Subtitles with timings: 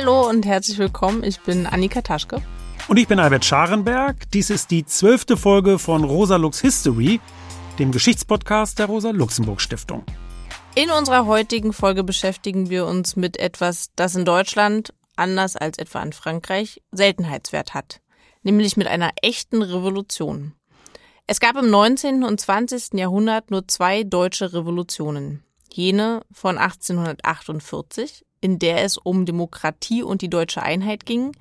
[0.00, 1.22] Hallo und herzlich willkommen.
[1.24, 2.40] Ich bin Annika Taschke.
[2.88, 4.30] Und ich bin Albert Scharenberg.
[4.30, 7.20] Dies ist die zwölfte Folge von Rosa Lux History,
[7.78, 10.06] dem Geschichtspodcast der Rosa Luxemburg Stiftung.
[10.74, 16.00] In unserer heutigen Folge beschäftigen wir uns mit etwas, das in Deutschland, anders als etwa
[16.00, 18.00] in Frankreich, Seltenheitswert hat,
[18.42, 20.54] nämlich mit einer echten Revolution.
[21.26, 22.24] Es gab im 19.
[22.24, 22.94] und 20.
[22.94, 25.44] Jahrhundert nur zwei deutsche Revolutionen.
[25.70, 31.36] Jene von 1848, in der es um Demokratie und die deutsche Einheit ging.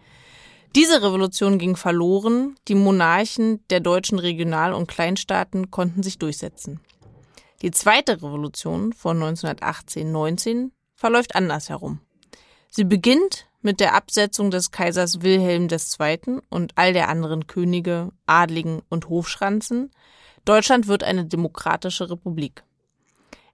[0.76, 6.80] Diese Revolution ging verloren, die Monarchen der deutschen Regional- und Kleinstaaten konnten sich durchsetzen.
[7.62, 12.00] Die zweite Revolution von 1918-19 verläuft andersherum.
[12.70, 16.40] Sie beginnt mit der Absetzung des Kaisers Wilhelm II.
[16.50, 19.92] und all der anderen Könige, Adligen und Hofschranzen.
[20.46, 22.64] Deutschland wird eine demokratische Republik.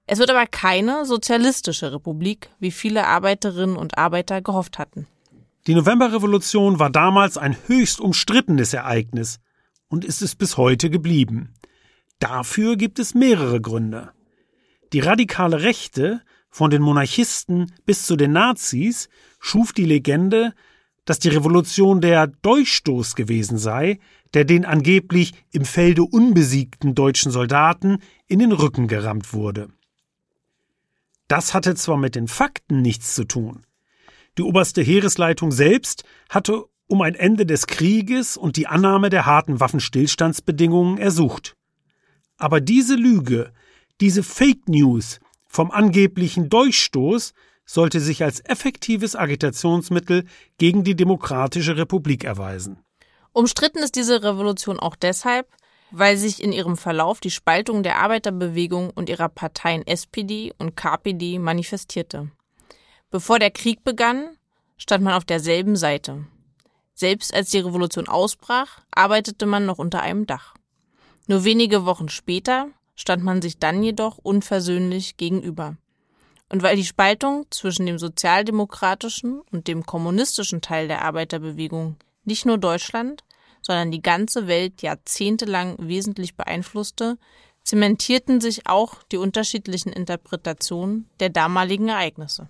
[0.07, 5.07] Es wird aber keine sozialistische Republik, wie viele Arbeiterinnen und Arbeiter gehofft hatten.
[5.65, 9.39] Die Novemberrevolution war damals ein höchst umstrittenes Ereignis
[9.87, 11.55] und ist es bis heute geblieben.
[12.19, 14.11] Dafür gibt es mehrere Gründe.
[14.93, 19.09] Die radikale Rechte, von den Monarchisten bis zu den Nazis,
[19.39, 20.53] schuf die Legende,
[21.03, 23.99] dass die Revolution der Durchstoß gewesen sei,
[24.33, 29.69] der den angeblich im Felde unbesiegten deutschen Soldaten in den Rücken gerammt wurde.
[31.27, 33.65] Das hatte zwar mit den Fakten nichts zu tun.
[34.37, 39.59] Die oberste Heeresleitung selbst hatte um ein Ende des Krieges und die Annahme der harten
[39.59, 41.55] Waffenstillstandsbedingungen ersucht.
[42.37, 43.53] Aber diese Lüge,
[44.01, 47.33] diese Fake News vom angeblichen Durchstoß
[47.65, 50.25] sollte sich als effektives Agitationsmittel
[50.57, 52.79] gegen die Demokratische Republik erweisen.
[53.31, 55.47] Umstritten ist diese Revolution auch deshalb,
[55.91, 61.39] weil sich in ihrem Verlauf die Spaltung der Arbeiterbewegung und ihrer Parteien SPD und KPD
[61.39, 62.29] manifestierte.
[63.11, 64.37] Bevor der Krieg begann,
[64.77, 66.25] stand man auf derselben Seite.
[66.93, 70.55] Selbst als die Revolution ausbrach, arbeitete man noch unter einem Dach.
[71.27, 75.77] Nur wenige Wochen später stand man sich dann jedoch unversöhnlich gegenüber.
[76.49, 82.57] Und weil die Spaltung zwischen dem sozialdemokratischen und dem kommunistischen Teil der Arbeiterbewegung nicht nur
[82.57, 83.23] Deutschland,
[83.65, 87.17] sondern die ganze Welt jahrzehntelang wesentlich beeinflusste,
[87.63, 92.47] zementierten sich auch die unterschiedlichen Interpretationen der damaligen Ereignisse.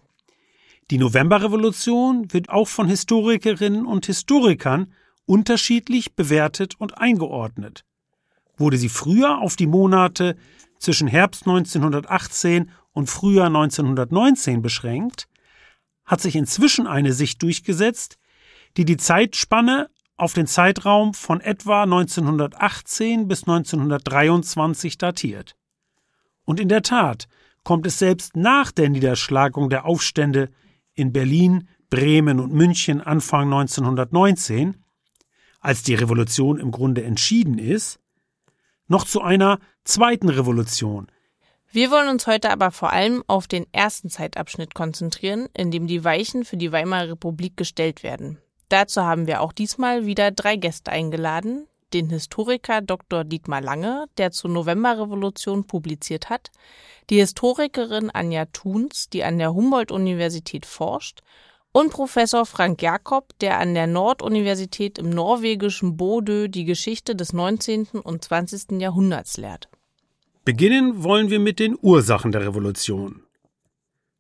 [0.92, 4.94] Die Novemberrevolution wird auch von Historikerinnen und Historikern
[5.26, 7.86] unterschiedlich bewertet und eingeordnet.
[8.58, 10.36] Wurde sie früher auf die Monate
[10.78, 15.28] zwischen Herbst 1918 und Frühjahr 1919 beschränkt,
[16.04, 18.18] hat sich inzwischen eine Sicht durchgesetzt,
[18.78, 25.56] die die Zeitspanne auf den Zeitraum von etwa 1918 bis 1923 datiert.
[26.46, 27.28] Und in der Tat
[27.64, 30.50] kommt es selbst nach der Niederschlagung der Aufstände
[30.94, 34.78] in Berlin, Bremen und München Anfang 1919,
[35.60, 38.00] als die Revolution im Grunde entschieden ist,
[38.88, 41.08] noch zu einer zweiten Revolution.
[41.72, 46.04] Wir wollen uns heute aber vor allem auf den ersten Zeitabschnitt konzentrieren, in dem die
[46.04, 48.38] Weichen für die Weimarer Republik gestellt werden.
[48.70, 51.68] Dazu haben wir auch diesmal wieder drei Gäste eingeladen.
[51.94, 53.24] Den Historiker Dr.
[53.24, 56.52] Dietmar Lange, der zur Novemberrevolution publiziert hat,
[57.10, 61.22] die Historikerin Anja Thuns, die an der Humboldt-Universität forscht,
[61.72, 67.88] und Professor Frank Jakob, der an der Norduniversität im norwegischen Bodø die Geschichte des 19.
[68.02, 68.80] und 20.
[68.80, 69.68] Jahrhunderts lehrt.
[70.46, 73.24] Beginnen wollen wir mit den Ursachen der Revolution.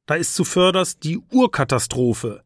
[0.06, 2.44] Da ist zuvörderst die Urkatastrophe,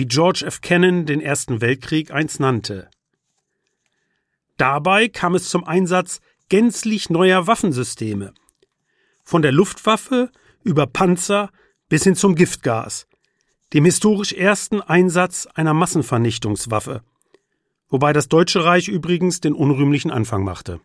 [0.00, 0.62] wie George F.
[0.62, 2.88] Kennan den Ersten Weltkrieg einst nannte.
[4.56, 8.32] Dabei kam es zum Einsatz gänzlich neuer Waffensysteme.
[9.22, 10.30] Von der Luftwaffe
[10.64, 11.50] über Panzer
[11.90, 13.08] bis hin zum Giftgas,
[13.74, 17.02] dem historisch ersten Einsatz einer Massenvernichtungswaffe,
[17.90, 20.80] wobei das Deutsche Reich übrigens den unrühmlichen Anfang machte.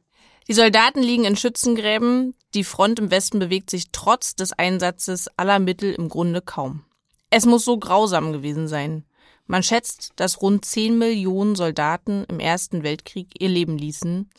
[0.49, 5.59] Die Soldaten liegen in Schützengräben, die Front im Westen bewegt sich trotz des Einsatzes aller
[5.59, 6.83] Mittel im Grunde kaum.
[7.29, 9.05] Es muss so grausam gewesen sein.
[9.47, 14.29] Man schätzt, dass rund 10 Millionen Soldaten im Ersten Weltkrieg ihr Leben ließen.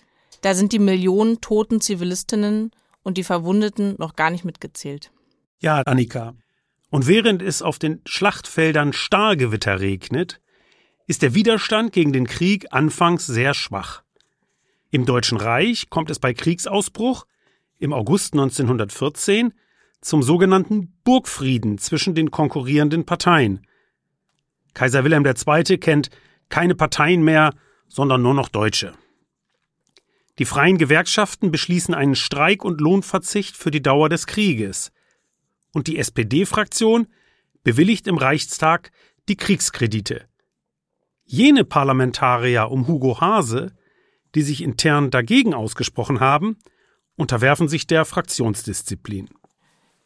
[0.41, 2.73] Da sind die Millionen toten Zivilistinnen
[3.03, 5.12] und die Verwundeten noch gar nicht mitgezählt.
[5.61, 6.35] Ja, Annika.
[6.91, 10.41] Und während es auf den Schlachtfeldern Stahlgewitter regnet,
[11.06, 14.02] ist der Widerstand gegen den Krieg anfangs sehr schwach.
[14.91, 17.26] Im Deutschen Reich kommt es bei Kriegsausbruch
[17.79, 19.52] im August 1914
[20.00, 23.67] zum sogenannten Burgfrieden zwischen den konkurrierenden Parteien.
[24.76, 25.78] Kaiser Wilhelm II.
[25.78, 26.11] kennt
[26.50, 27.55] keine Parteien mehr,
[27.88, 28.93] sondern nur noch Deutsche.
[30.38, 34.93] Die freien Gewerkschaften beschließen einen Streik und Lohnverzicht für die Dauer des Krieges.
[35.73, 37.06] Und die SPD-Fraktion
[37.64, 38.90] bewilligt im Reichstag
[39.31, 40.26] die Kriegskredite.
[41.25, 43.73] Jene Parlamentarier um Hugo Hase,
[44.34, 46.58] die sich intern dagegen ausgesprochen haben,
[47.17, 49.31] unterwerfen sich der Fraktionsdisziplin.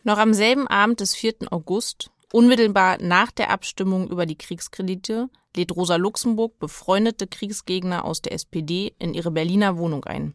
[0.04, 1.52] Noch am selben Abend des 4.
[1.52, 8.32] August, unmittelbar nach der Abstimmung über die Kriegskredite, lädt Rosa Luxemburg befreundete Kriegsgegner aus der
[8.32, 10.34] SPD in ihre Berliner Wohnung ein.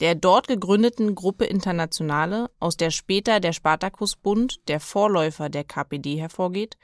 [0.00, 6.78] Der dort gegründeten Gruppe Internationale, aus der später der Spartakusbund, der Vorläufer der KPD, hervorgeht,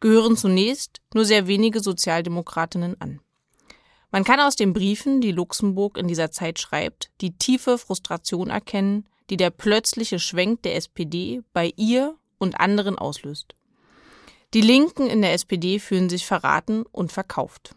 [0.00, 3.20] gehören zunächst nur sehr wenige Sozialdemokratinnen an.
[4.10, 9.08] Man kann aus den Briefen, die Luxemburg in dieser Zeit schreibt, die tiefe Frustration erkennen,
[9.30, 13.54] die der plötzliche Schwenk der SPD bei ihr und anderen auslöst.
[14.52, 17.76] Die Linken in der SPD fühlen sich verraten und verkauft.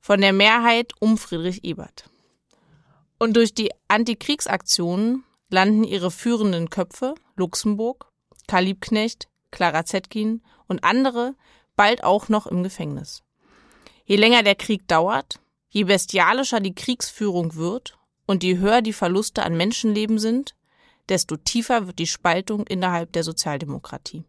[0.00, 2.08] Von der Mehrheit um Friedrich Ebert.
[3.18, 8.06] Und durch die Antikriegsaktionen landen ihre führenden Köpfe, Luxemburg,
[8.46, 11.34] Karl Liebknecht, Clara Zetkin und andere,
[11.74, 13.24] bald auch noch im Gefängnis.
[14.04, 15.40] Je länger der Krieg dauert,
[15.76, 20.55] Je bestialischer die Kriegsführung wird und je höher die Verluste an Menschenleben sind,
[21.08, 24.24] desto tiefer wird die Spaltung innerhalb der Sozialdemokratie.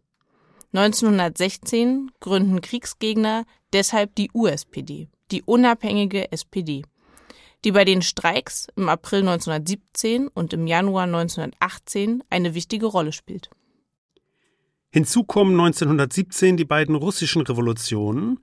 [0.72, 6.84] 1916 gründen Kriegsgegner deshalb die USPD, die unabhängige SPD,
[7.64, 13.50] die bei den Streiks im April 1917 und im Januar 1918 eine wichtige Rolle spielt.
[14.90, 18.40] Hinzu kommen 1917 die beiden russischen Revolutionen,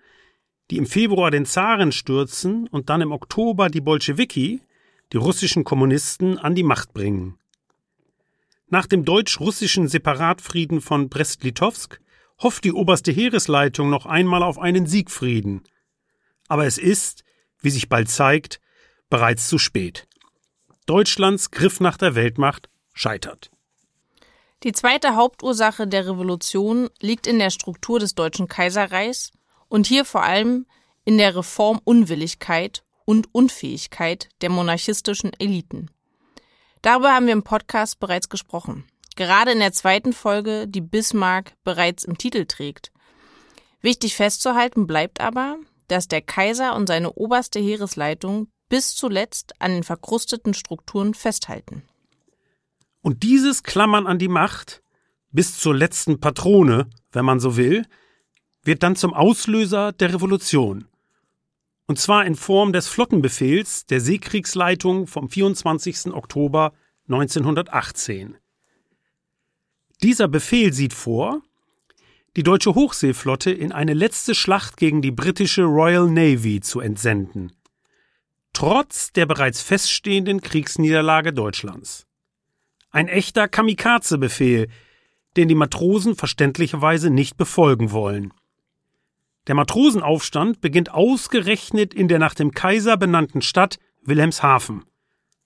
[0.71, 4.61] die im Februar den Zaren stürzen und dann im Oktober die Bolschewiki,
[5.13, 7.37] die russischen Kommunisten, an die Macht bringen.
[8.67, 11.99] Nach dem deutsch-russischen Separatfrieden von Brest-Litovsk
[12.41, 15.63] hofft die oberste Heeresleitung noch einmal auf einen Siegfrieden.
[16.47, 17.23] Aber es ist,
[17.61, 18.59] wie sich bald zeigt,
[19.09, 20.07] bereits zu spät.
[20.85, 23.51] Deutschlands Griff nach der Weltmacht scheitert.
[24.63, 29.31] Die zweite Hauptursache der Revolution liegt in der Struktur des Deutschen Kaiserreichs
[29.67, 30.65] und hier vor allem
[31.03, 35.91] in der Reformunwilligkeit und Unfähigkeit der monarchistischen Eliten.
[36.85, 38.83] Darüber haben wir im Podcast bereits gesprochen.
[39.15, 42.91] Gerade in der zweiten Folge, die Bismarck bereits im Titel trägt.
[43.81, 49.83] Wichtig festzuhalten bleibt aber, dass der Kaiser und seine oberste Heeresleitung bis zuletzt an den
[49.83, 51.81] verkrusteten Strukturen festhalten.
[53.01, 54.83] Und dieses Klammern an die Macht,
[55.31, 57.87] bis zur letzten Patrone, wenn man so will,
[58.61, 60.87] wird dann zum Auslöser der Revolution.
[61.87, 66.13] Und zwar in Form des Flottenbefehls der Seekriegsleitung vom 24.
[66.13, 66.73] Oktober
[67.07, 68.37] 1918.
[70.01, 71.41] Dieser Befehl sieht vor,
[72.35, 77.51] die deutsche Hochseeflotte in eine letzte Schlacht gegen die britische Royal Navy zu entsenden.
[78.51, 82.07] Trotz der bereits feststehenden Kriegsniederlage Deutschlands.
[82.89, 84.69] Ein echter Kamikaze-Befehl,
[85.37, 88.33] den die Matrosen verständlicherweise nicht befolgen wollen.
[89.47, 94.85] Der Matrosenaufstand beginnt ausgerechnet in der nach dem Kaiser benannten Stadt Wilhelmshaven.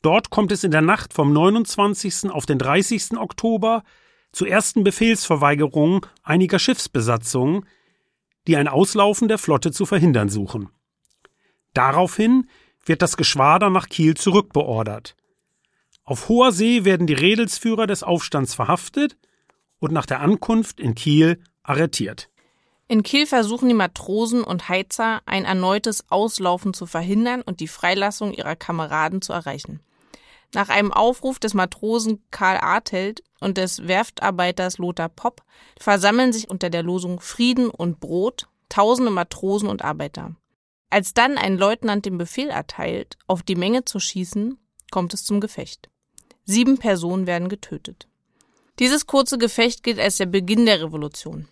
[0.01, 2.29] Dort kommt es in der Nacht vom 29.
[2.29, 3.17] auf den 30.
[3.17, 3.83] Oktober
[4.31, 7.65] zu ersten Befehlsverweigerungen einiger Schiffsbesatzungen,
[8.47, 10.69] die ein Auslaufen der Flotte zu verhindern suchen.
[11.73, 12.49] Daraufhin
[12.85, 15.15] wird das Geschwader nach Kiel zurückbeordert.
[16.03, 19.17] Auf hoher See werden die Redelsführer des Aufstands verhaftet
[19.79, 22.29] und nach der Ankunft in Kiel arretiert.
[22.91, 28.33] In Kiel versuchen die Matrosen und Heizer, ein erneutes Auslaufen zu verhindern und die Freilassung
[28.33, 29.79] ihrer Kameraden zu erreichen.
[30.55, 35.43] Nach einem Aufruf des Matrosen Karl Artelt und des Werftarbeiters Lothar Popp
[35.79, 40.35] versammeln sich unter der Losung Frieden und Brot tausende Matrosen und Arbeiter.
[40.89, 44.57] Als dann ein Leutnant den Befehl erteilt, auf die Menge zu schießen,
[44.89, 45.91] kommt es zum Gefecht.
[46.43, 48.07] Sieben Personen werden getötet.
[48.79, 51.47] Dieses kurze Gefecht gilt als der Beginn der Revolution.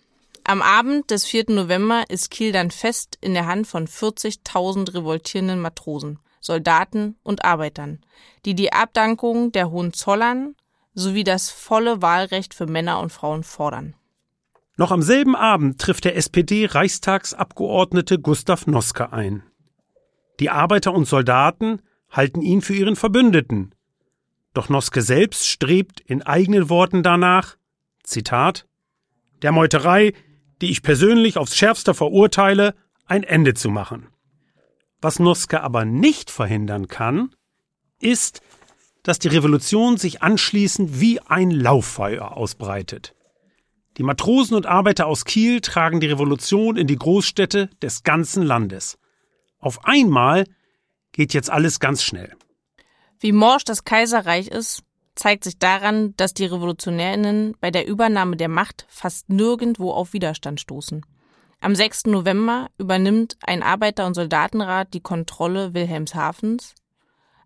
[0.48, 1.50] Am Abend des 4.
[1.50, 8.00] November ist Kiel dann fest in der Hand von 40.000 revoltierenden Matrosen, Soldaten und Arbeitern,
[8.46, 10.54] die die Abdankung der Hohenzollern
[10.94, 13.94] sowie das volle Wahlrecht für Männer und Frauen fordern.
[14.78, 19.42] Noch am selben Abend trifft der SPD-Reichstagsabgeordnete Gustav Noske ein.
[20.40, 23.74] Die Arbeiter und Soldaten halten ihn für ihren Verbündeten.
[24.54, 27.58] Doch Noske selbst strebt in eigenen Worten danach,
[28.02, 28.66] Zitat,
[29.42, 30.14] der Meuterei
[30.60, 32.74] die ich persönlich aufs schärfste verurteile,
[33.06, 34.08] ein Ende zu machen.
[35.00, 37.34] Was Noske aber nicht verhindern kann,
[38.00, 38.40] ist,
[39.02, 43.14] dass die Revolution sich anschließend wie ein Lauffeuer ausbreitet.
[43.96, 48.98] Die Matrosen und Arbeiter aus Kiel tragen die Revolution in die Großstädte des ganzen Landes.
[49.58, 50.44] Auf einmal
[51.12, 52.36] geht jetzt alles ganz schnell.
[53.18, 54.82] Wie morsch das Kaiserreich ist,
[55.18, 60.60] zeigt sich daran, dass die Revolutionärinnen bei der Übernahme der Macht fast nirgendwo auf Widerstand
[60.60, 61.04] stoßen.
[61.60, 62.06] Am 6.
[62.06, 66.74] November übernimmt ein Arbeiter- und Soldatenrat die Kontrolle Wilhelmshavens.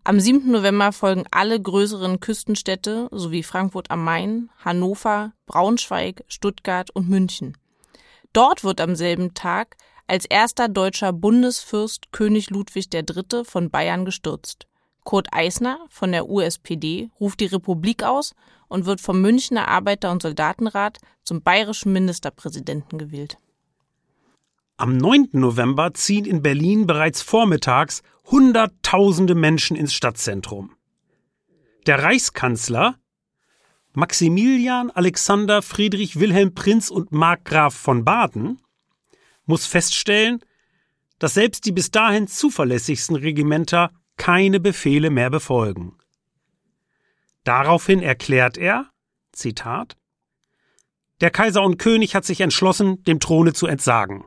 [0.03, 0.51] Am 7.
[0.51, 7.57] November folgen alle größeren Küstenstädte sowie Frankfurt am Main, Hannover, Braunschweig, Stuttgart und München.
[8.33, 13.45] Dort wird am selben Tag als erster deutscher Bundesfürst König Ludwig III.
[13.45, 14.67] von Bayern gestürzt.
[15.03, 18.35] Kurt Eisner von der USPD ruft die Republik aus
[18.67, 23.37] und wird vom Münchner Arbeiter- und Soldatenrat zum bayerischen Ministerpräsidenten gewählt.
[24.77, 25.29] Am 9.
[25.33, 30.71] November ziehen in Berlin bereits vormittags Hunderttausende Menschen ins Stadtzentrum.
[31.85, 32.95] Der Reichskanzler
[33.93, 38.59] Maximilian Alexander Friedrich Wilhelm Prinz und Markgraf von Baden
[39.45, 40.39] muss feststellen,
[41.19, 45.97] dass selbst die bis dahin zuverlässigsten Regimenter keine Befehle mehr befolgen.
[47.43, 48.89] Daraufhin erklärt er,
[49.31, 49.97] Zitat,
[51.21, 54.25] Der Kaiser und König hat sich entschlossen, dem Throne zu entsagen.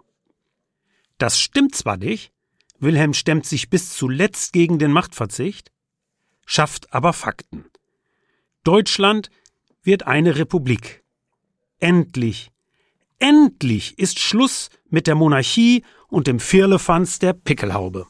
[1.18, 2.32] Das stimmt zwar nicht,
[2.78, 5.70] Wilhelm stemmt sich bis zuletzt gegen den Machtverzicht,
[6.44, 7.64] schafft aber Fakten.
[8.64, 9.30] Deutschland
[9.82, 11.04] wird eine Republik.
[11.78, 12.50] Endlich,
[13.18, 18.06] endlich ist Schluss mit der Monarchie und dem Firlefanz der Pickelhaube.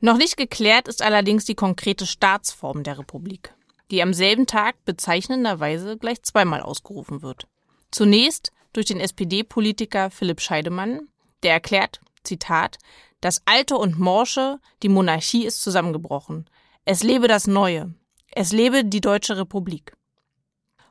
[0.00, 3.54] Noch nicht geklärt ist allerdings die konkrete Staatsform der Republik,
[3.90, 7.46] die am selben Tag bezeichnenderweise gleich zweimal ausgerufen wird.
[7.90, 11.08] Zunächst durch den SPD-Politiker Philipp Scheidemann,
[11.42, 12.78] der erklärt, Zitat,
[13.20, 16.48] das Alte und Morsche, die Monarchie ist zusammengebrochen.
[16.86, 17.94] Es lebe das Neue.
[18.30, 19.92] Es lebe die Deutsche Republik.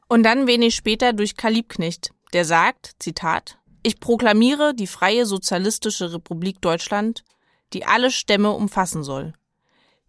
[0.07, 6.13] Und dann wenig später durch Karl Liebknecht, der sagt, Zitat, ich proklamiere die freie sozialistische
[6.13, 7.23] Republik Deutschland,
[7.73, 9.33] die alle Stämme umfassen soll.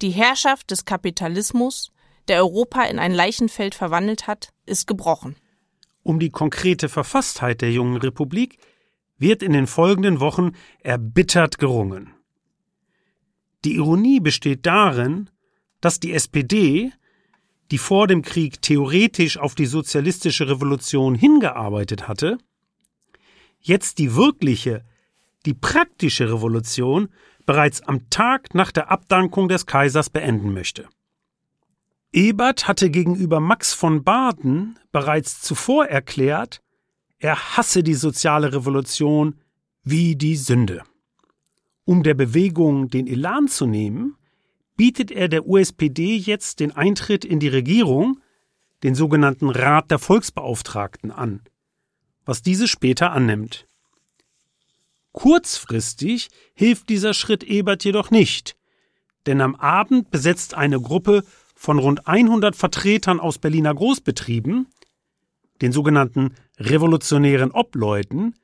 [0.03, 1.93] Die Herrschaft des Kapitalismus,
[2.29, 5.37] der Europa in ein Leichenfeld verwandelt hat, ist gebrochen.
[6.03, 8.59] Um die konkrete Verfasstheit der jungen Republik
[9.19, 12.15] wird in den folgenden Wochen erbittert gerungen.
[13.65, 15.29] Die Ironie besteht darin,
[15.83, 16.93] dass die SPD,
[17.71, 22.39] die vor dem Krieg theoretisch auf die sozialistische Revolution hingearbeitet hatte,
[23.61, 24.85] jetzt die wirkliche,
[25.45, 27.11] die praktische Revolution
[27.51, 30.89] bereits am Tag nach der Abdankung des Kaisers beenden möchte.
[32.13, 36.63] Ebert hatte gegenüber Max von Baden bereits zuvor erklärt,
[37.19, 39.35] er hasse die soziale Revolution
[39.83, 40.85] wie die Sünde.
[41.85, 44.15] Um der Bewegung den Elan zu nehmen,
[44.77, 48.21] bietet er der USPD jetzt den Eintritt in die Regierung,
[48.85, 51.41] den sogenannten Rat der Volksbeauftragten, an,
[52.25, 53.67] was diese später annimmt.
[55.13, 58.57] Kurzfristig hilft dieser Schritt Ebert jedoch nicht,
[59.27, 61.25] denn am Abend besetzt eine Gruppe
[61.55, 64.67] von rund 100 Vertretern aus Berliner Großbetrieben
[65.61, 68.35] den sogenannten revolutionären Obleuten,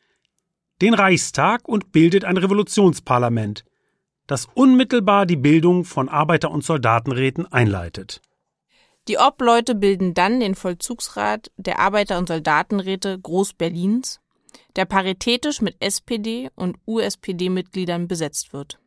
[0.82, 3.64] den Reichstag und bildet ein Revolutionsparlament,
[4.26, 8.20] das unmittelbar die Bildung von Arbeiter- und Soldatenräten einleitet.
[9.08, 14.20] Die Obleute bilden dann den Vollzugsrat der Arbeiter- und Soldatenräte Groß-Berlins,
[14.76, 18.78] der paritätisch mit SPD und USPD-Mitgliedern besetzt wird.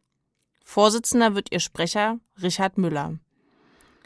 [0.64, 3.18] Vorsitzender wird ihr Sprecher Richard Müller.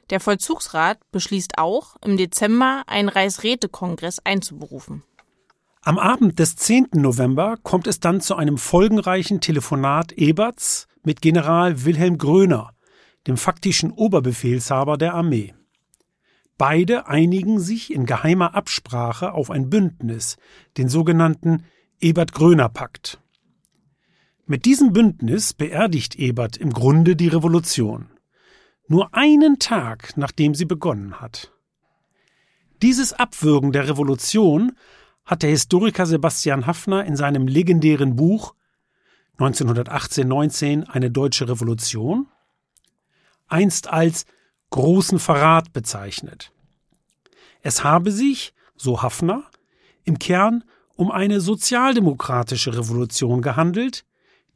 [0.10, 5.04] Der Vollzugsrat beschließt auch, im Dezember einen Reichsrätekongress einzuberufen.
[5.82, 6.90] Am Abend des 10.
[6.94, 12.72] November kommt es dann zu einem folgenreichen Telefonat Eberts mit General Wilhelm Gröner,
[13.28, 15.54] dem faktischen Oberbefehlshaber der Armee.
[16.58, 20.38] Beide einigen sich in geheimer Absprache auf ein Bündnis,
[20.78, 21.66] den sogenannten
[22.00, 23.20] Ebert-Gröner-Pakt.
[24.46, 28.10] Mit diesem Bündnis beerdigt Ebert im Grunde die Revolution
[28.88, 31.52] nur einen Tag nachdem sie begonnen hat.
[32.82, 34.74] Dieses Abwürgen der Revolution
[35.26, 38.56] hat der Historiker Sebastian Haffner in seinem legendären Buch
[39.40, 42.28] 1918-19 eine deutsche Revolution
[43.48, 44.26] einst als
[44.74, 46.52] großen Verrat bezeichnet.
[47.62, 49.44] Es habe sich, so Haffner,
[50.04, 50.64] im Kern
[50.96, 54.04] um eine sozialdemokratische Revolution gehandelt,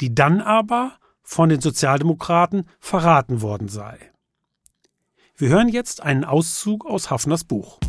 [0.01, 4.11] die dann aber von den Sozialdemokraten verraten worden sei.
[5.35, 7.79] Wir hören jetzt einen Auszug aus Hafners Buch.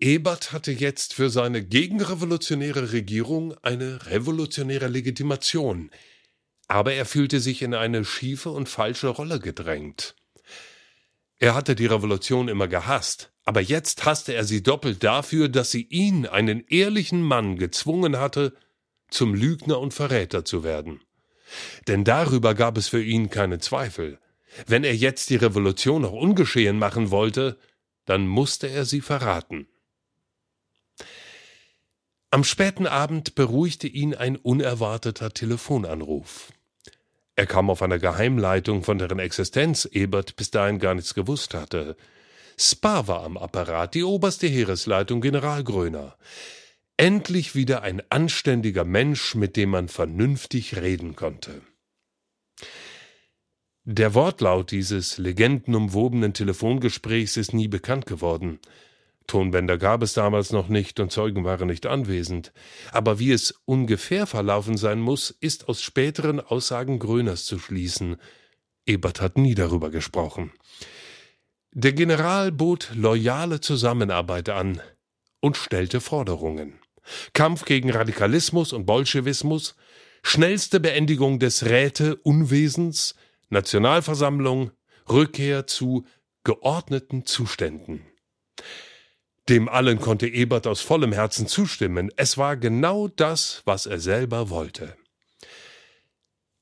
[0.00, 5.90] Ebert hatte jetzt für seine gegenrevolutionäre Regierung eine revolutionäre Legitimation,
[6.68, 10.16] aber er fühlte sich in eine schiefe und falsche Rolle gedrängt.
[11.38, 15.86] Er hatte die Revolution immer gehasst, aber jetzt hasste er sie doppelt dafür, dass sie
[15.88, 18.54] ihn, einen ehrlichen Mann, gezwungen hatte,
[19.08, 21.00] zum Lügner und Verräter zu werden.
[21.86, 24.18] Denn darüber gab es für ihn keine Zweifel.
[24.66, 27.58] Wenn er jetzt die Revolution noch ungeschehen machen wollte,
[28.04, 29.68] dann musste er sie verraten.
[32.30, 36.52] Am späten Abend beruhigte ihn ein unerwarteter Telefonanruf.
[37.36, 41.96] Er kam auf einer Geheimleitung, von deren Existenz Ebert bis dahin gar nichts gewusst hatte.
[42.58, 46.16] Spa war am Apparat, die oberste Heeresleitung General Gröner.
[46.96, 51.60] Endlich wieder ein anständiger Mensch, mit dem man vernünftig reden konnte.
[53.84, 58.58] Der Wortlaut dieses legendenumwobenen Telefongesprächs ist nie bekannt geworden.
[59.26, 62.52] Tonbänder gab es damals noch nicht und Zeugen waren nicht anwesend.
[62.92, 68.16] Aber wie es ungefähr verlaufen sein muss, ist aus späteren Aussagen Gröners zu schließen.
[68.86, 70.52] Ebert hat nie darüber gesprochen.
[71.72, 74.80] Der General bot loyale Zusammenarbeit an
[75.40, 76.78] und stellte Forderungen.
[77.32, 79.76] Kampf gegen Radikalismus und Bolschewismus,
[80.22, 83.14] schnellste Beendigung des Räte-Unwesens,
[83.50, 84.70] Nationalversammlung,
[85.08, 86.04] Rückkehr zu
[86.44, 88.02] geordneten Zuständen.
[89.48, 92.10] Dem allen konnte Ebert aus vollem Herzen zustimmen.
[92.16, 94.96] Es war genau das, was er selber wollte.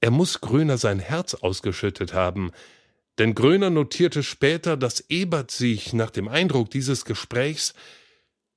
[0.00, 2.50] Er muss Gröner sein Herz ausgeschüttet haben,
[3.18, 7.74] denn Gröner notierte später, dass Ebert sich nach dem Eindruck dieses Gesprächs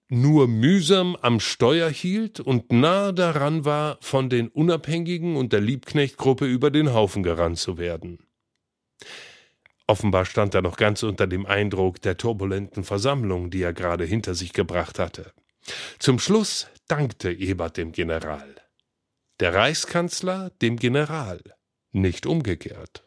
[0.09, 6.45] nur mühsam am Steuer hielt und nahe daran war, von den Unabhängigen und der Liebknechtgruppe
[6.45, 8.19] über den Haufen gerannt zu werden.
[9.87, 14.35] Offenbar stand er noch ganz unter dem Eindruck der turbulenten Versammlung, die er gerade hinter
[14.35, 15.31] sich gebracht hatte.
[15.97, 18.55] Zum Schluss dankte Ebert dem General.
[19.39, 21.41] Der Reichskanzler dem General,
[21.91, 23.05] nicht umgekehrt.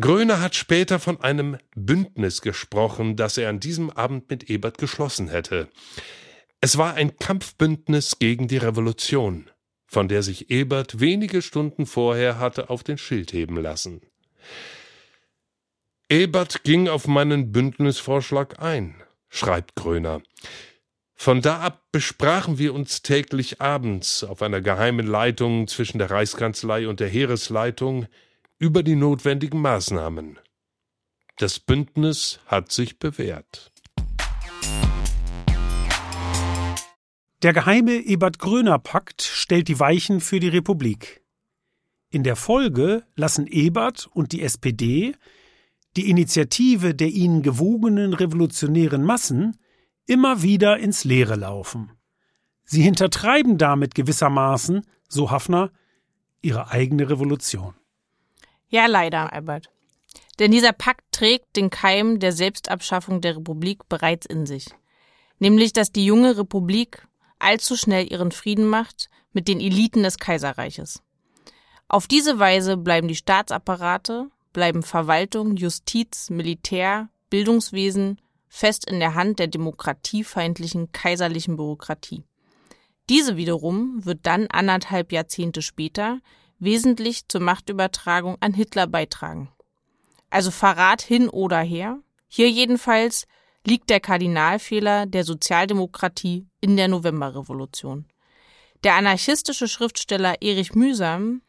[0.00, 5.28] Gröner hat später von einem Bündnis gesprochen, das er an diesem Abend mit Ebert geschlossen
[5.28, 5.68] hätte.
[6.60, 9.50] Es war ein Kampfbündnis gegen die Revolution,
[9.86, 14.02] von der sich Ebert wenige Stunden vorher hatte auf den Schild heben lassen.
[16.08, 18.94] Ebert ging auf meinen Bündnisvorschlag ein,
[19.28, 20.22] schreibt Gröner.
[21.14, 26.88] Von da ab besprachen wir uns täglich abends auf einer geheimen Leitung zwischen der Reichskanzlei
[26.88, 28.06] und der Heeresleitung,
[28.58, 30.38] über die notwendigen Maßnahmen.
[31.36, 33.72] Das Bündnis hat sich bewährt.
[37.42, 41.22] Der geheime Ebert-Gröner-Pakt stellt die Weichen für die Republik.
[42.10, 45.14] In der Folge lassen Ebert und die SPD
[45.96, 49.58] die Initiative der ihnen gewogenen revolutionären Massen
[50.06, 51.92] immer wieder ins Leere laufen.
[52.64, 55.72] Sie hintertreiben damit gewissermaßen, so Hafner,
[56.40, 57.74] ihre eigene Revolution.
[58.68, 59.70] Ja, leider, Albert.
[60.38, 64.66] Denn dieser Pakt trägt den Keim der Selbstabschaffung der Republik bereits in sich.
[65.38, 71.02] Nämlich, dass die junge Republik allzu schnell ihren Frieden macht mit den Eliten des Kaiserreiches.
[71.88, 79.38] Auf diese Weise bleiben die Staatsapparate, bleiben Verwaltung, Justiz, Militär, Bildungswesen fest in der Hand
[79.38, 82.24] der demokratiefeindlichen kaiserlichen Bürokratie.
[83.08, 86.20] Diese wiederum wird dann anderthalb Jahrzehnte später
[86.58, 89.50] wesentlich zur Machtübertragung an Hitler beitragen.
[90.28, 92.00] Also Verrat hin oder her.
[92.26, 93.26] Hier jedenfalls
[93.64, 98.06] liegt der Kardinalfehler der Sozialdemokratie in der Novemberrevolution.
[98.84, 101.42] Der anarchistische Schriftsteller Erich Mühsam,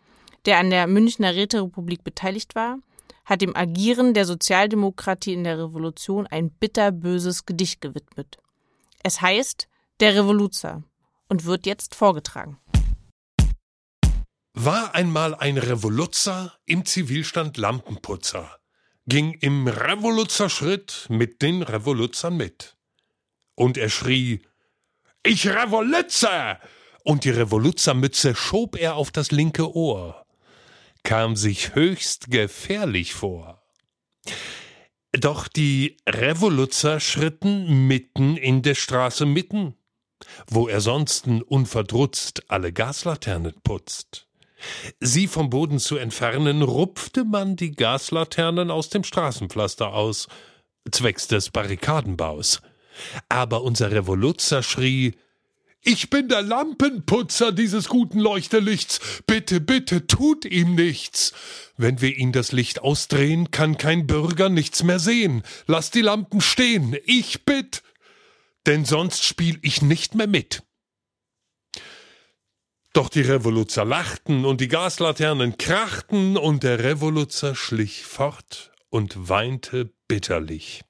[0.45, 2.80] der an der Münchner Räterepublik beteiligt war,
[3.25, 8.38] hat dem Agieren der Sozialdemokratie in der Revolution ein bitterböses Gedicht gewidmet.
[9.04, 9.67] Es heißt
[9.99, 10.84] Der Revoluzer
[11.28, 12.58] und wird jetzt vorgetragen.
[14.54, 18.60] War einmal ein Revoluzer im Zivilstand Lampenputzer,
[19.08, 22.75] ging im Revoluzerschritt mit den Revoluzern mit.
[23.56, 24.41] Und er schrie,
[25.23, 26.60] ich Revoluzer!
[27.04, 30.25] Und die Revoluzermütze schob er auf das linke Ohr,
[31.03, 33.62] kam sich höchst gefährlich vor.
[35.12, 39.75] Doch die Revoluzer schritten mitten in der Straße mitten,
[40.47, 44.27] wo er sonsten unverdrutzt alle Gaslaternen putzt.
[44.99, 50.27] Sie vom Boden zu entfernen, rupfte man die Gaslaternen aus dem Straßenpflaster aus,
[50.91, 52.62] zwecks des Barrikadenbaus.
[53.29, 55.15] Aber unser Revoluzer schrie
[55.81, 58.99] Ich bin der Lampenputzer dieses guten Leuchterlichts.
[59.25, 61.33] Bitte, bitte, tut ihm nichts.
[61.77, 65.43] Wenn wir ihn das Licht ausdrehen, kann kein Bürger nichts mehr sehen.
[65.67, 67.81] Lass die Lampen stehen, ich bitt.
[68.65, 70.63] Denn sonst spiel ich nicht mehr mit.
[72.91, 79.93] Doch die Revoluzer lachten und die Gaslaternen krachten und der Revoluzer schlich fort und weinte
[80.07, 80.83] bitterlich.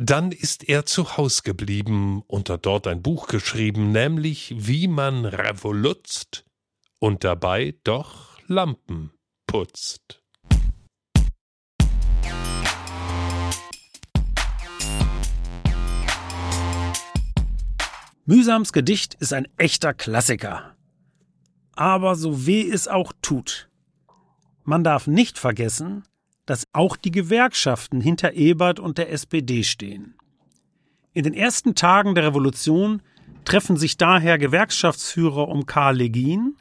[0.00, 5.24] Dann ist er zu Haus geblieben und hat dort ein Buch geschrieben, nämlich wie man
[5.24, 6.44] revolutzt
[7.00, 9.10] und dabei doch Lampen
[9.48, 10.22] putzt.
[18.24, 20.76] Mühsams Gedicht ist ein echter Klassiker.
[21.72, 23.68] Aber so weh es auch tut.
[24.62, 26.04] Man darf nicht vergessen,
[26.48, 30.14] dass auch die Gewerkschaften hinter Ebert und der SPD stehen.
[31.12, 33.02] In den ersten Tagen der Revolution
[33.44, 36.56] treffen sich daher Gewerkschaftsführer um Karl Legin,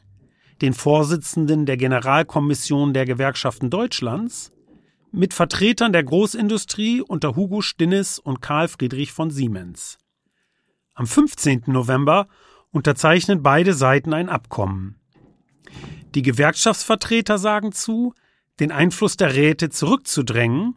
[0.61, 4.51] den Vorsitzenden der Generalkommission der Gewerkschaften Deutschlands,
[5.13, 9.99] mit Vertretern der Großindustrie unter Hugo Stinnes und Karl Friedrich von Siemens.
[10.95, 11.63] Am 15.
[11.67, 12.27] November
[12.71, 14.99] unterzeichnen beide Seiten ein Abkommen.
[16.13, 18.13] Die Gewerkschaftsvertreter sagen zu,
[18.59, 20.75] den Einfluss der Räte zurückzudrängen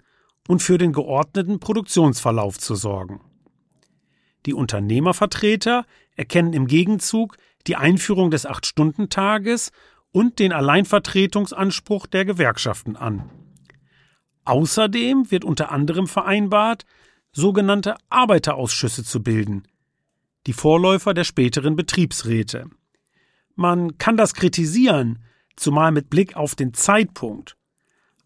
[0.49, 3.21] und für den geordneten Produktionsverlauf zu sorgen.
[4.47, 5.85] Die Unternehmervertreter
[6.16, 9.71] erkennen im Gegenzug die Einführung des Acht-Stunden-Tages
[10.12, 13.31] und den Alleinvertretungsanspruch der Gewerkschaften an.
[14.45, 16.85] Außerdem wird unter anderem vereinbart,
[17.33, 19.69] sogenannte Arbeiterausschüsse zu bilden,
[20.47, 22.66] die Vorläufer der späteren Betriebsräte.
[23.55, 25.23] Man kann das kritisieren,
[25.55, 27.57] zumal mit Blick auf den Zeitpunkt.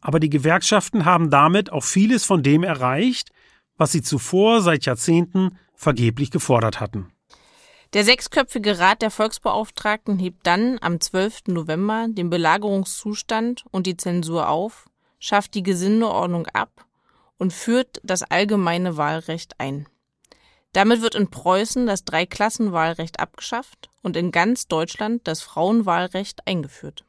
[0.05, 3.31] Aber die Gewerkschaften haben damit auch vieles von dem erreicht,
[3.79, 7.11] was sie zuvor seit Jahrzehnten vergeblich gefordert hatten.
[7.95, 11.45] Der sechsköpfige Rat der Volksbeauftragten hebt dann am 12.
[11.47, 16.85] November den Belagerungszustand und die Zensur auf, schafft die Gesindeordnung ab
[17.39, 19.89] und führt das allgemeine Wahlrecht ein.
[20.75, 27.05] Damit wird in Preußen das Dreiklassenwahlrecht abgeschafft und in ganz Deutschland das Frauenwahlrecht eingeführt.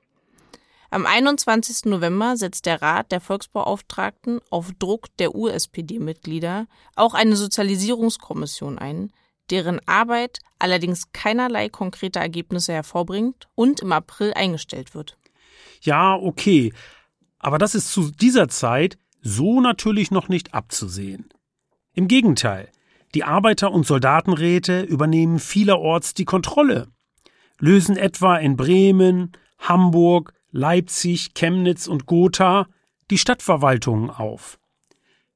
[0.89, 1.85] Am 21.
[1.85, 9.11] November setzt der Rat der Volksbeauftragten auf Druck der USPD-Mitglieder auch eine Sozialisierungskommission ein,
[9.49, 15.17] deren Arbeit allerdings keinerlei konkrete Ergebnisse hervorbringt und im April eingestellt wird.
[15.81, 16.73] Ja, okay,
[17.39, 21.29] aber das ist zu dieser Zeit so natürlich noch nicht abzusehen.
[21.93, 22.69] Im Gegenteil,
[23.13, 26.87] die Arbeiter- und Soldatenräte übernehmen vielerorts die Kontrolle,
[27.59, 32.67] lösen etwa in Bremen, Hamburg, Leipzig, Chemnitz und Gotha
[33.11, 34.57] die Stadtverwaltungen auf.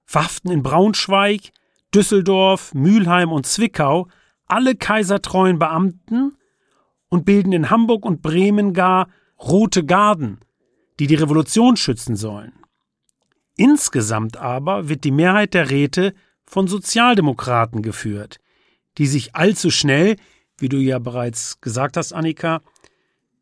[0.06, 1.52] Verhaften in Braunschweig,
[1.94, 4.08] Düsseldorf, Mülheim und Zwickau
[4.46, 6.38] alle kaisertreuen Beamten
[7.10, 10.40] und bilden in Hamburg und Bremen gar Rote Garden,
[11.00, 12.54] die die Revolution schützen sollen.
[13.58, 16.14] Insgesamt aber wird die Mehrheit der Räte
[16.46, 18.40] von Sozialdemokraten geführt,
[18.98, 20.16] die sich allzu schnell,
[20.58, 22.62] wie du ja bereits gesagt hast, Annika,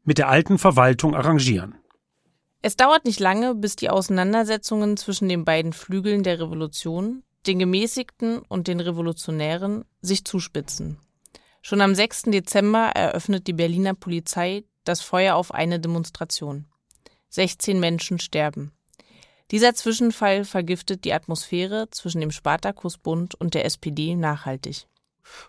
[0.08, 1.76] mit der alten Verwaltung arrangieren.
[2.62, 8.40] Es dauert nicht lange, bis die Auseinandersetzungen zwischen den beiden Flügeln der Revolution, den Gemäßigten
[8.40, 10.98] und den Revolutionären, sich zuspitzen.
[11.62, 12.24] Schon am 6.
[12.24, 16.66] Dezember eröffnet die Berliner Polizei das Feuer auf eine Demonstration.
[17.30, 18.72] 16 Menschen sterben.
[19.52, 24.88] Dieser Zwischenfall vergiftet die Atmosphäre zwischen dem Spartakusbund und der SPD nachhaltig.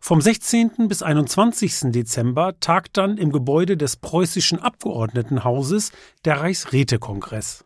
[0.00, 0.88] Vom 16.
[0.88, 1.92] bis 21.
[1.92, 5.92] Dezember tagt dann im Gebäude des preußischen Abgeordnetenhauses
[6.24, 7.64] der Reichsrätekongress.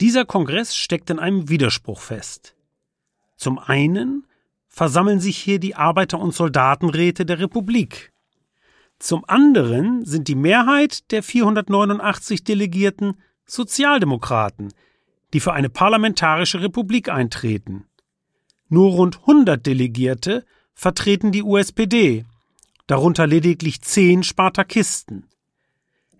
[0.00, 2.54] Dieser Kongress steckt in einem Widerspruch fest.
[3.36, 4.26] Zum einen
[4.68, 8.12] versammeln sich hier die Arbeiter- und Soldatenräte der Republik.
[8.98, 13.14] Zum anderen sind die Mehrheit der 489 Delegierten
[13.46, 14.72] Sozialdemokraten,
[15.32, 17.86] die für eine parlamentarische Republik eintreten.
[18.68, 20.44] Nur rund 100 Delegierte
[20.76, 22.26] vertreten die USPD,
[22.86, 25.26] darunter lediglich zehn Spartakisten.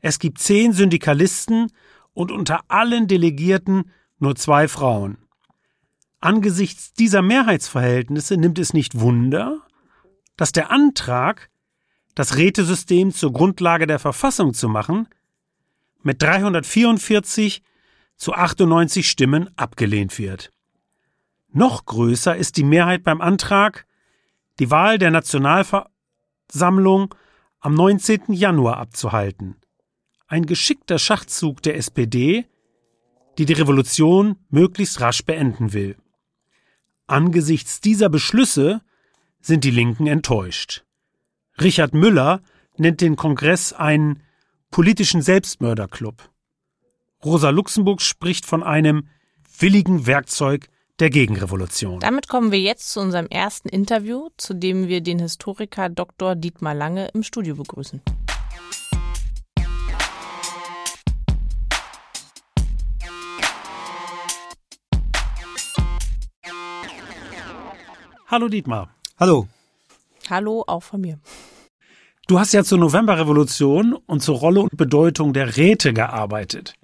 [0.01, 1.71] Es gibt zehn Syndikalisten
[2.15, 5.19] und unter allen Delegierten nur zwei Frauen.
[6.21, 9.61] Angesichts dieser Mehrheitsverhältnisse nimmt es nicht Wunder,
[10.37, 11.51] dass der Antrag,
[12.15, 15.07] das Rätesystem zur Grundlage der Verfassung zu machen,
[16.03, 17.63] mit 344
[18.17, 20.51] zu 98 Stimmen abgelehnt wird.
[21.53, 23.86] Noch größer ist die Mehrheit beim Antrag,
[24.59, 27.15] die Wahl der Nationalversammlung
[27.61, 28.33] am 19.
[28.33, 29.57] Januar abzuhalten.
[30.27, 32.47] Ein geschickter Schachzug der SPD,
[33.39, 35.97] die die Revolution möglichst rasch beenden will.
[37.07, 38.81] Angesichts dieser Beschlüsse
[39.41, 40.85] sind die Linken enttäuscht.
[41.61, 42.43] Richard Müller
[42.77, 44.23] nennt den Kongress einen
[44.71, 46.31] politischen Selbstmörderclub.
[47.25, 49.09] Rosa Luxemburg spricht von einem
[49.59, 52.01] willigen Werkzeug der Gegenrevolution.
[52.01, 56.35] Damit kommen wir jetzt zu unserem ersten Interview, zu dem wir den Historiker Dr.
[56.35, 58.01] Dietmar Lange im Studio begrüßen.
[68.29, 68.91] Hallo Dietmar.
[69.19, 69.47] Hallo.
[70.29, 71.19] Hallo auch von mir.
[72.27, 76.75] Du hast ja zur Novemberrevolution und zur Rolle und Bedeutung der Räte gearbeitet.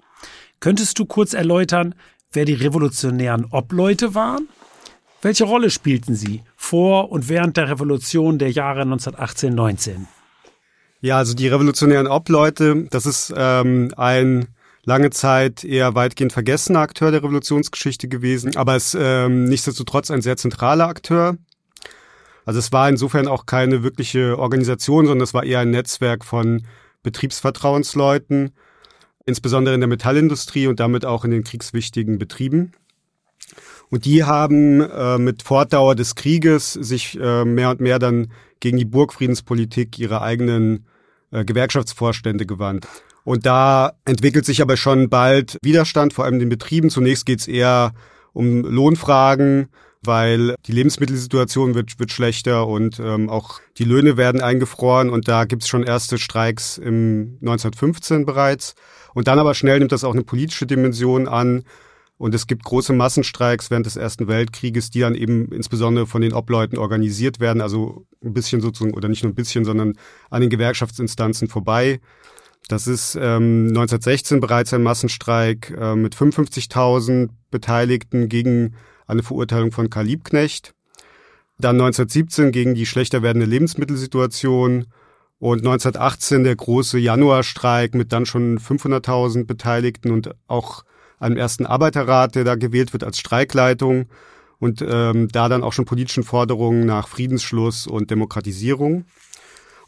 [0.61, 1.95] Könntest du kurz erläutern,
[2.33, 4.49] wer die revolutionären Obleute waren?
[5.21, 10.05] Welche Rolle spielten sie vor und während der Revolution der Jahre 1918-19?
[10.99, 14.47] Ja, also die revolutionären Obleute, das ist ähm, ein
[14.85, 20.37] lange Zeit eher weitgehend vergessener Akteur der Revolutionsgeschichte gewesen, aber ist ähm, nichtsdestotrotz ein sehr
[20.37, 21.37] zentraler Akteur.
[22.45, 26.65] Also es war insofern auch keine wirkliche Organisation, sondern es war eher ein Netzwerk von
[27.01, 28.53] Betriebsvertrauensleuten,
[29.25, 32.73] insbesondere in der Metallindustrie und damit auch in den kriegswichtigen Betrieben.
[33.89, 38.77] Und die haben äh, mit Fortdauer des Krieges sich äh, mehr und mehr dann gegen
[38.77, 40.85] die Burgfriedenspolitik ihrer eigenen
[41.31, 42.87] äh, Gewerkschaftsvorstände gewandt.
[43.23, 46.89] Und da entwickelt sich aber schon bald Widerstand, vor allem in den Betrieben.
[46.89, 47.93] Zunächst geht es eher
[48.33, 49.69] um Lohnfragen,
[50.05, 55.45] weil die Lebensmittelsituation wird, wird schlechter und ähm, auch die Löhne werden eingefroren und da
[55.45, 58.75] gibt es schon erste Streiks im 1915 bereits.
[59.13, 61.63] Und dann aber schnell nimmt das auch eine politische Dimension an.
[62.17, 66.33] Und es gibt große Massenstreiks während des Ersten Weltkrieges, die dann eben insbesondere von den
[66.33, 69.93] Obleuten organisiert werden, also ein bisschen sozusagen, oder nicht nur ein bisschen, sondern
[70.29, 71.99] an den Gewerkschaftsinstanzen vorbei.
[72.69, 78.75] Das ist ähm, 1916 bereits ein Massenstreik äh, mit 55.000 Beteiligten gegen
[79.07, 80.73] eine Verurteilung von Karl Liebknecht.
[81.57, 84.87] Dann 1917 gegen die schlechter werdende Lebensmittelsituation
[85.39, 90.83] und 1918 der große Januarstreik mit dann schon 500.000 Beteiligten und auch
[91.19, 94.07] einem ersten Arbeiterrat, der da gewählt wird als Streikleitung
[94.59, 99.05] und ähm, da dann auch schon politischen Forderungen nach Friedensschluss und Demokratisierung.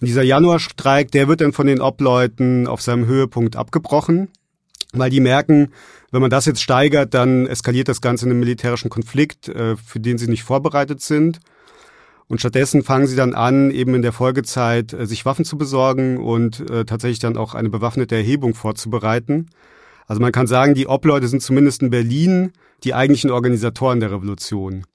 [0.02, 4.28] Und dieser Januarstreik, der wird dann von den Obleuten auf seinem Höhepunkt abgebrochen,
[4.92, 5.72] weil die merken,
[6.16, 10.00] wenn man das jetzt steigert, dann eskaliert das Ganze in einen militärischen Konflikt, äh, für
[10.00, 11.42] den sie nicht vorbereitet sind.
[12.28, 16.18] Und stattdessen fangen sie dann an, eben in der Folgezeit äh, sich Waffen zu besorgen
[16.18, 19.50] und äh, tatsächlich dann auch eine bewaffnete Erhebung vorzubereiten.
[20.08, 22.54] Also man kann sagen, die Obleute sind zumindest in Berlin
[22.86, 24.86] die eigentlichen Organisatoren der Revolution.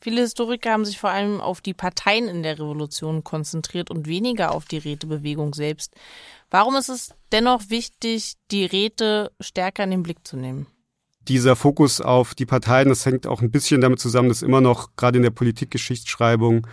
[0.00, 4.54] Viele Historiker haben sich vor allem auf die Parteien in der Revolution konzentriert und weniger
[4.54, 5.94] auf die Rätebewegung selbst.
[6.50, 10.66] Warum ist es dennoch wichtig, die Räte stärker in den Blick zu nehmen?
[11.28, 14.96] Dieser Fokus auf die Parteien, das hängt auch ein bisschen damit zusammen, dass immer noch
[14.96, 16.66] gerade in der Politikgeschichtsschreibung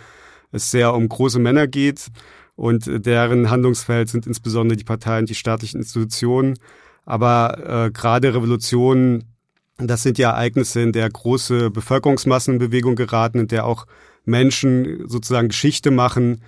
[0.50, 2.06] es sehr um große Männer geht
[2.54, 6.58] und deren Handlungsfeld sind insbesondere die Parteien, die staatlichen Institutionen.
[7.04, 9.36] Aber äh, gerade Revolutionen
[9.78, 13.86] das sind ja Ereignisse, in der große Bevölkerungsmassen in Bewegung geraten, in der auch
[14.24, 16.42] Menschen sozusagen Geschichte machen,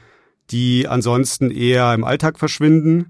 [0.50, 3.08] die ansonsten eher im Alltag verschwinden.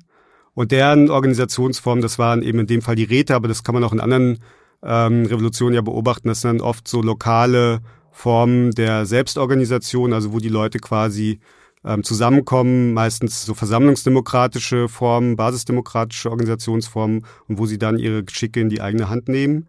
[0.59, 3.85] Und deren Organisationsform, das waren eben in dem Fall die Räte, aber das kann man
[3.85, 4.41] auch in anderen
[4.83, 7.79] ähm, Revolutionen ja beobachten, das sind dann oft so lokale
[8.11, 11.39] Formen der Selbstorganisation, also wo die Leute quasi
[11.85, 18.69] ähm, zusammenkommen, meistens so versammlungsdemokratische Formen, basisdemokratische Organisationsformen und wo sie dann ihre Geschicke in
[18.69, 19.69] die eigene Hand nehmen.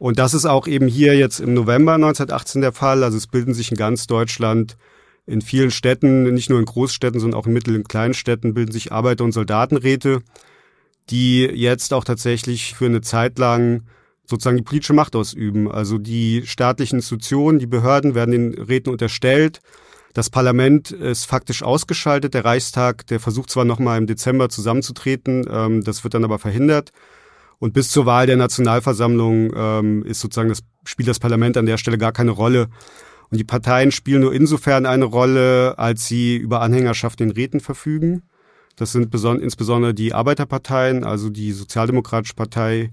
[0.00, 3.04] Und das ist auch eben hier jetzt im November 1918 der Fall.
[3.04, 4.76] Also es bilden sich in ganz Deutschland
[5.26, 8.92] in vielen Städten, nicht nur in Großstädten, sondern auch in Mittel- und Kleinstädten bilden sich
[8.92, 10.20] Arbeiter- und Soldatenräte,
[11.10, 13.82] die jetzt auch tatsächlich für eine Zeit lang
[14.24, 15.70] sozusagen die politische Macht ausüben.
[15.70, 19.60] Also die staatlichen Institutionen, die Behörden werden den Räten unterstellt.
[20.14, 22.34] Das Parlament ist faktisch ausgeschaltet.
[22.34, 26.90] Der Reichstag, der versucht zwar nochmal im Dezember zusammenzutreten, ähm, das wird dann aber verhindert.
[27.58, 31.76] Und bis zur Wahl der Nationalversammlung ähm, ist sozusagen das spielt das Parlament an der
[31.76, 32.68] Stelle gar keine Rolle.
[33.30, 38.22] Und die Parteien spielen nur insofern eine Rolle, als sie über Anhängerschaft in Räten verfügen.
[38.76, 42.90] Das sind insbesondere die Arbeiterparteien, also die Sozialdemokratische Partei,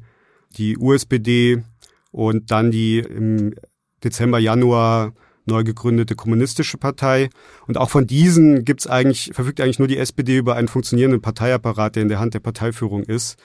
[0.58, 1.64] die USPD
[2.12, 3.56] und dann die im
[4.04, 5.14] Dezember, Januar
[5.46, 7.30] neu gegründete Kommunistische Partei.
[7.68, 11.96] Und auch von diesen gibt's eigentlich, verfügt eigentlich nur die SPD über einen funktionierenden Parteiapparat,
[11.96, 13.38] der in der Hand der Parteiführung ist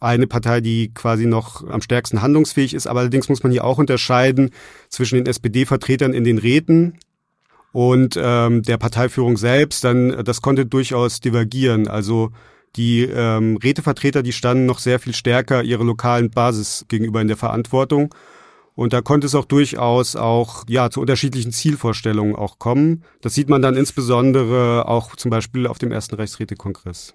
[0.00, 2.86] eine Partei, die quasi noch am stärksten handlungsfähig ist.
[2.86, 4.50] Aber allerdings muss man hier auch unterscheiden
[4.88, 6.98] zwischen den SPD-Vertretern in den Räten
[7.72, 9.84] und ähm, der Parteiführung selbst.
[9.84, 11.88] Dann das konnte durchaus divergieren.
[11.88, 12.30] Also
[12.76, 17.36] die ähm, Rätevertreter, die standen noch sehr viel stärker ihrer lokalen Basis gegenüber in der
[17.36, 18.14] Verantwortung.
[18.74, 23.04] Und da konnte es auch durchaus auch ja zu unterschiedlichen Zielvorstellungen auch kommen.
[23.20, 27.14] Das sieht man dann insbesondere auch zum Beispiel auf dem ersten Rechtsrätekongress.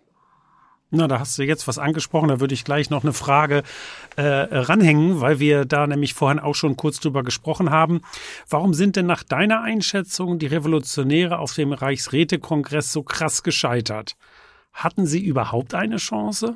[0.89, 3.63] Na, da hast du jetzt was angesprochen, da würde ich gleich noch eine Frage
[4.15, 8.01] äh, ranhängen, weil wir da nämlich vorhin auch schon kurz drüber gesprochen haben.
[8.49, 14.15] Warum sind denn nach deiner Einschätzung die Revolutionäre auf dem Reichsrätekongress so krass gescheitert?
[14.71, 16.55] Hatten sie überhaupt eine Chance?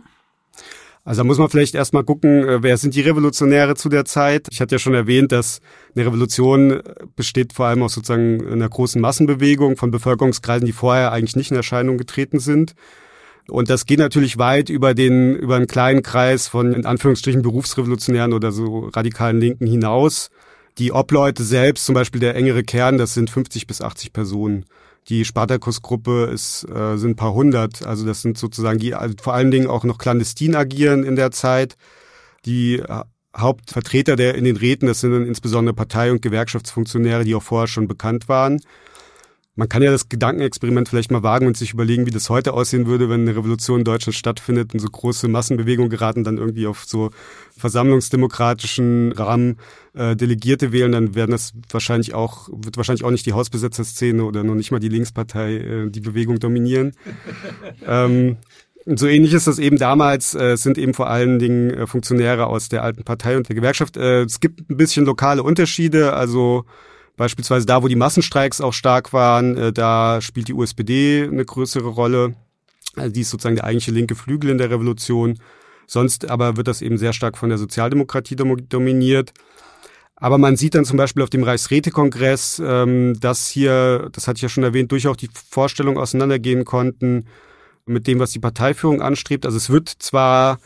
[1.04, 4.48] Also da muss man vielleicht erstmal gucken, äh, wer sind die Revolutionäre zu der Zeit?
[4.50, 5.60] Ich hatte ja schon erwähnt, dass
[5.94, 6.82] eine Revolution
[7.18, 11.58] besteht vor allem aus sozusagen einer großen Massenbewegung von Bevölkerungskreisen, die vorher eigentlich nicht in
[11.58, 12.76] Erscheinung getreten sind.
[13.48, 18.34] Und das geht natürlich weit über den, über einen kleinen Kreis von, in Anführungsstrichen, Berufsrevolutionären
[18.34, 20.30] oder so radikalen Linken hinaus.
[20.78, 24.66] Die Obleute selbst, zum Beispiel der engere Kern, das sind 50 bis 80 Personen.
[25.10, 27.86] Die Spartakus-Gruppe ist, äh, sind ein paar hundert.
[27.86, 31.32] Also das sind sozusagen die also vor allen Dingen auch noch clandestin agieren in der
[31.32, 31.76] Zeit.
[32.46, 33.02] Die äh,
[33.36, 37.68] Hauptvertreter der in den Räten, das sind dann insbesondere Partei- und Gewerkschaftsfunktionäre, die auch vorher
[37.68, 38.62] schon bekannt waren.
[39.56, 42.86] Man kann ja das Gedankenexperiment vielleicht mal wagen und sich überlegen, wie das heute aussehen
[42.86, 46.86] würde, wenn eine Revolution in Deutschland stattfindet und so große Massenbewegungen geraten dann irgendwie auf
[46.86, 47.10] so
[47.58, 49.58] versammlungsdemokratischen Rahmen
[49.94, 54.46] äh, Delegierte wählen, dann werden das wahrscheinlich auch, wird wahrscheinlich auch nicht die Hausbesetzerszene oder
[54.46, 56.94] noch nicht mal die Linkspartei äh, die Bewegung dominieren.
[57.86, 58.38] ähm,
[58.86, 62.48] und so ähnlich ist das eben damals, äh, sind eben vor allen Dingen äh, Funktionäre
[62.48, 63.98] aus der alten Partei und der Gewerkschaft.
[63.98, 66.66] Äh, es gibt ein bisschen lokale Unterschiede, also
[67.18, 71.88] Beispielsweise da, wo die Massenstreiks auch stark waren, äh, da spielt die USPD eine größere
[71.88, 72.36] Rolle.
[72.96, 75.38] Also die ist sozusagen der eigentliche linke Flügel in der Revolution.
[75.88, 79.34] Sonst aber wird das eben sehr stark von der Sozialdemokratie dominiert.
[80.16, 84.44] Aber man sieht dann zum Beispiel auf dem Reichsrätekongress, ähm, dass hier, das hatte ich
[84.44, 87.26] ja schon erwähnt, durchaus die Vorstellungen auseinandergehen konnten
[87.86, 89.46] mit dem, was die Parteiführung anstrebt.
[89.46, 90.60] Also es wird zwar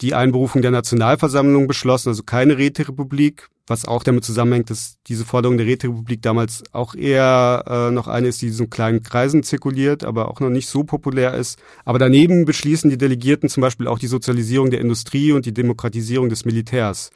[0.00, 5.56] die Einberufung der Nationalversammlung beschlossen, also keine Räterepublik, was auch damit zusammenhängt, dass diese Forderung
[5.56, 10.02] der Räterepublik damals auch eher äh, noch eine ist, die in so kleinen Kreisen zirkuliert,
[10.04, 11.58] aber auch noch nicht so populär ist.
[11.84, 16.28] Aber daneben beschließen die Delegierten zum Beispiel auch die Sozialisierung der Industrie und die Demokratisierung
[16.28, 17.10] des Militärs.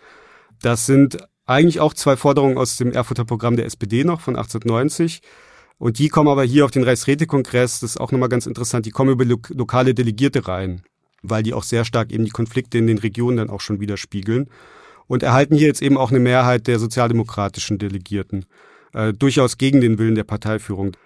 [0.63, 5.21] Das sind eigentlich auch zwei Forderungen aus dem Erfurter Programm der SPD noch von 1890.
[5.79, 8.91] Und die kommen aber hier auf den Reichsrätekongress, das ist auch nochmal ganz interessant, die
[8.91, 10.83] kommen über lo lokale Delegierte rein,
[11.25, 14.49] weil die auch sehr stark eben die Konflikte in den Regionen dann auch schon widerspiegeln
[15.07, 18.47] und erhalten hier jetzt eben auch eine Mehrheit der sozialdemokratischen Delegierten,
[18.93, 20.97] äh, durchaus gegen den Willen der Parteiführung.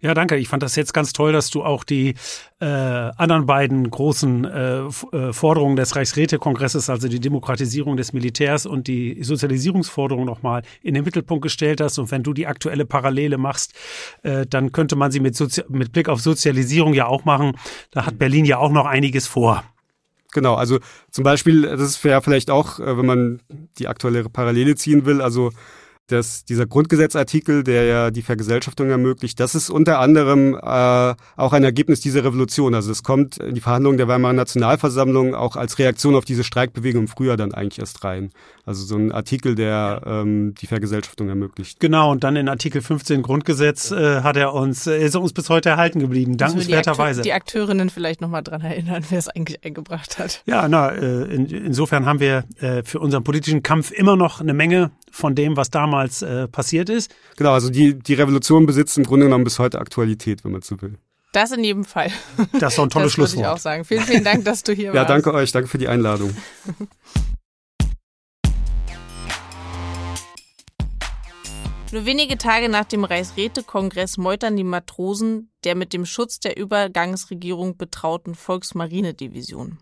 [0.00, 0.36] Ja, danke.
[0.36, 2.14] Ich fand das jetzt ganz toll, dass du auch die
[2.60, 8.86] äh, anderen beiden großen äh, äh, Forderungen des Reichsrätekongresses, also die Demokratisierung des Militärs und
[8.88, 11.98] die Sozialisierungsforderung nochmal in den Mittelpunkt gestellt hast.
[11.98, 13.74] Und wenn du die aktuelle Parallele machst,
[14.22, 17.52] äh, dann könnte man sie mit, Sozi mit Blick auf Sozialisierung ja auch machen.
[17.90, 19.64] Da hat Berlin ja auch noch einiges vor.
[20.32, 23.40] Genau, also zum Beispiel, das wäre vielleicht auch, äh, wenn man
[23.78, 25.50] die aktuelle Parallele ziehen will, also
[26.06, 31.64] dass dieser Grundgesetzartikel, der ja die Vergesellschaftung ermöglicht, das ist unter anderem äh, auch ein
[31.64, 32.74] Ergebnis dieser Revolution.
[32.74, 37.02] Also es kommt in die Verhandlungen der Weimarer Nationalversammlung auch als Reaktion auf diese Streikbewegung
[37.02, 38.30] im Frühjahr dann eigentlich erst rein.
[38.66, 41.78] Also so ein Artikel, der ähm, die Vergesellschaftung ermöglicht.
[41.78, 45.48] Genau, und dann in Artikel 15 Grundgesetz äh, hat er uns, äh, ist uns bis
[45.50, 47.22] heute erhalten geblieben, dankenswerterweise.
[47.22, 50.42] Die, Akte die Akteurinnen vielleicht nochmal dran erinnern, wer es eigentlich eingebracht hat.
[50.46, 54.52] Ja, na, äh, in, insofern haben wir äh, für unseren politischen Kampf immer noch eine
[54.52, 57.14] Menge von dem, was damals äh, passiert ist.
[57.36, 60.82] Genau, also die, die Revolution besitzt im Grunde genommen bis heute Aktualität, wenn man so
[60.82, 60.98] will.
[61.30, 62.10] Das in jedem Fall.
[62.58, 63.44] Das ist doch ein tolles das Schlusswort.
[63.44, 63.84] ich auch sagen.
[63.84, 65.08] Vielen, vielen Dank, dass du hier ja, warst.
[65.08, 65.52] Ja, danke euch.
[65.52, 66.34] Danke für die Einladung.
[71.92, 77.76] Nur wenige Tage nach dem Reichsrätekongress meutern die Matrosen der mit dem Schutz der Übergangsregierung
[77.76, 79.78] betrauten Volksmarinedivision.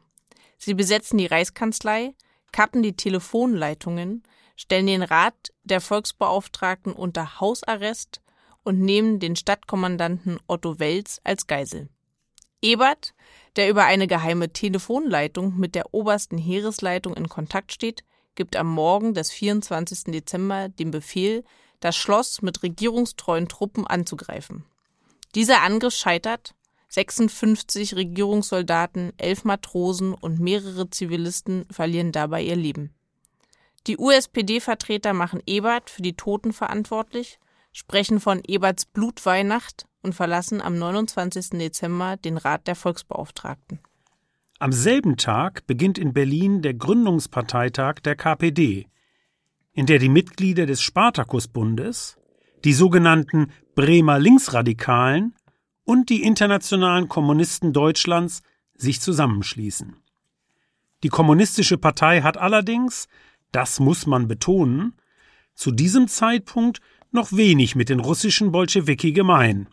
[0.59, 2.15] Sie besetzen die Reichskanzlei,
[2.53, 4.23] kappen die Telefonleitungen,
[4.55, 8.21] stellen den Rat der Volksbeauftragten unter Hausarrest
[8.65, 11.89] und nehmen den Stadtkommandanten Otto Welz als Geisel.
[12.61, 13.15] Ebert,
[13.57, 19.15] der über eine geheime Telefonleitung mit der obersten Heeresleitung in Kontakt steht, gibt am Morgen
[19.15, 20.05] des 24.
[20.13, 21.45] Dezember den Befehl,
[21.85, 24.65] das Schloss mit regierungstreuen Truppen anzugreifen.
[25.35, 26.55] Dieser Angriff scheitert,
[26.89, 32.95] 56 Regierungssoldaten, elf Matrosen und mehrere Zivilisten verlieren dabei ihr Leben.
[33.87, 37.39] Die USPD-Vertreter machen Ebert für die Toten verantwortlich,
[37.71, 41.51] sprechen von Eberts Blutweihnacht und verlassen am 29.
[41.51, 43.81] Dezember den Rat der Volksbeauftragten.
[44.59, 48.87] Am selben Tag beginnt in Berlin der Gründungsparteitag der KPD,
[49.75, 52.17] in der die Mitglieder des Spartakusbundes,
[52.65, 55.35] die sogenannten Bremer Linksradikalen
[55.85, 58.43] und die internationalen Kommunisten Deutschlands
[58.75, 59.97] sich zusammenschließen.
[61.03, 63.09] Die Kommunistische Partei hat allerdings,
[63.53, 64.95] das muss man betonen,
[65.55, 69.69] zu diesem Zeitpunkt noch wenig mit den russischen Bolschewiki gemein.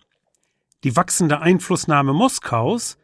[0.84, 2.98] Die wachsende Einflussnahme Moskaus,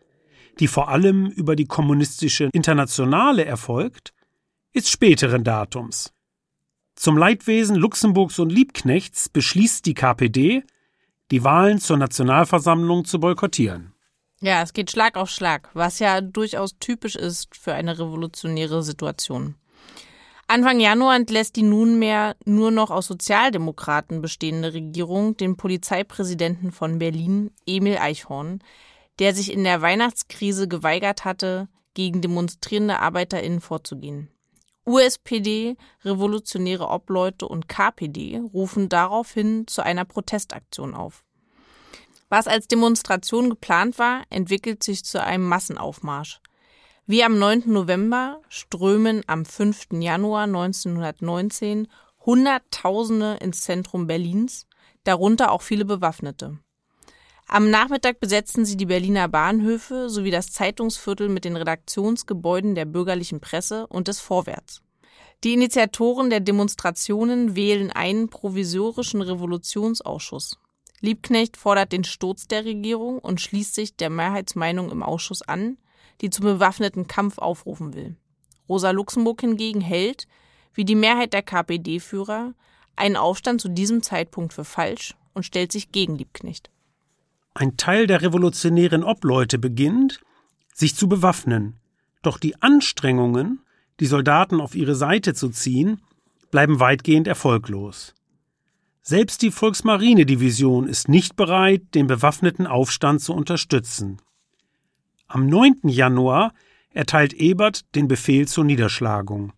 [0.60, 4.14] die vor allem über die kommunistische Internationale erfolgt,
[4.74, 6.12] ist späteren Datums.
[6.98, 10.64] Zum Leidwesen Luxemburgs und Liebknechts beschließt die KPD,
[11.30, 13.94] die Wahlen zur Nationalversammlung zu boykottieren.
[14.42, 19.54] Ja, es geht Schlag auf Schlag, was ja durchaus typisch ist für eine revolutionäre Situation.
[20.48, 27.52] Anfang Januar entlässt die nunmehr nur noch aus Sozialdemokraten bestehende Regierung den Polizeipräsidenten von Berlin,
[27.68, 28.64] Emil Eichhorn,
[29.20, 34.30] der sich in der Weihnachtskrise geweigert hatte, gegen demonstrierende ArbeiterInnen vorzugehen.
[34.88, 35.76] USPD,
[36.06, 41.26] Revolutionäre Obleute und KPD rufen daraufhin zu einer Protestaktion auf.
[42.30, 46.40] Was als Demonstration geplant war, entwickelt sich zu einem Massenaufmarsch.
[47.06, 47.64] Wie am 9.
[47.66, 49.88] November strömen am 5.
[50.00, 51.88] Januar 1919
[52.26, 54.68] Hunderttausende ins Zentrum Berlins,
[55.04, 56.60] darunter auch viele Bewaffnete.
[57.50, 63.40] Am Nachmittag besetzen sie die Berliner Bahnhöfe sowie das Zeitungsviertel mit den Redaktionsgebäuden der bürgerlichen
[63.40, 64.82] Presse und des Vorwärts.
[65.46, 70.58] Die Initiatoren der Demonstrationen wählen einen provisorischen Revolutionsausschuss.
[71.00, 75.78] Liebknecht fordert den Sturz der Regierung und schließt sich der Mehrheitsmeinung im Ausschuss an,
[76.20, 78.18] die zum bewaffneten Kampf aufrufen will.
[78.68, 80.28] Rosa Luxemburg hingegen hält,
[80.74, 82.54] wie die Mehrheit der KPD-Führer,
[82.98, 86.72] einen Aufstand zu diesem Zeitpunkt für falsch und stellt sich gegen Liebknecht.
[87.58, 90.22] Ein Teil der revolutionären Obleute beginnt,
[90.76, 91.80] sich zu bewaffnen.
[92.22, 93.62] Doch die Anstrengungen,
[94.00, 96.00] die Soldaten auf ihre Seite zu ziehen,
[96.52, 98.14] bleiben weitgehend erfolglos.
[99.02, 104.22] Selbst die Volksmarinedivision ist nicht bereit, den bewaffneten Aufstand zu unterstützen.
[105.28, 105.80] Am 9.
[105.86, 106.54] Januar
[106.94, 109.52] erteilt Ebert den Befehl zur Niederschlagung.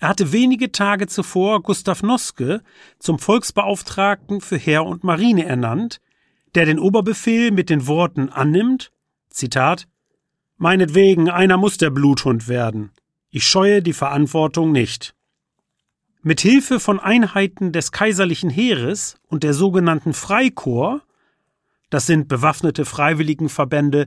[0.00, 2.62] Er hatte wenige Tage zuvor Gustav Noske
[2.98, 5.98] zum Volksbeauftragten für Heer und Marine ernannt,
[6.54, 8.92] der den Oberbefehl mit den Worten annimmt,
[9.30, 9.88] Zitat,
[10.58, 12.92] Meinetwegen, einer muss der Bluthund werden.
[13.30, 15.14] Ich scheue die Verantwortung nicht.
[16.22, 21.02] Mit Hilfe von Einheiten des kaiserlichen Heeres und der sogenannten Freikorps,
[21.90, 24.06] das sind bewaffnete Freiwilligenverbände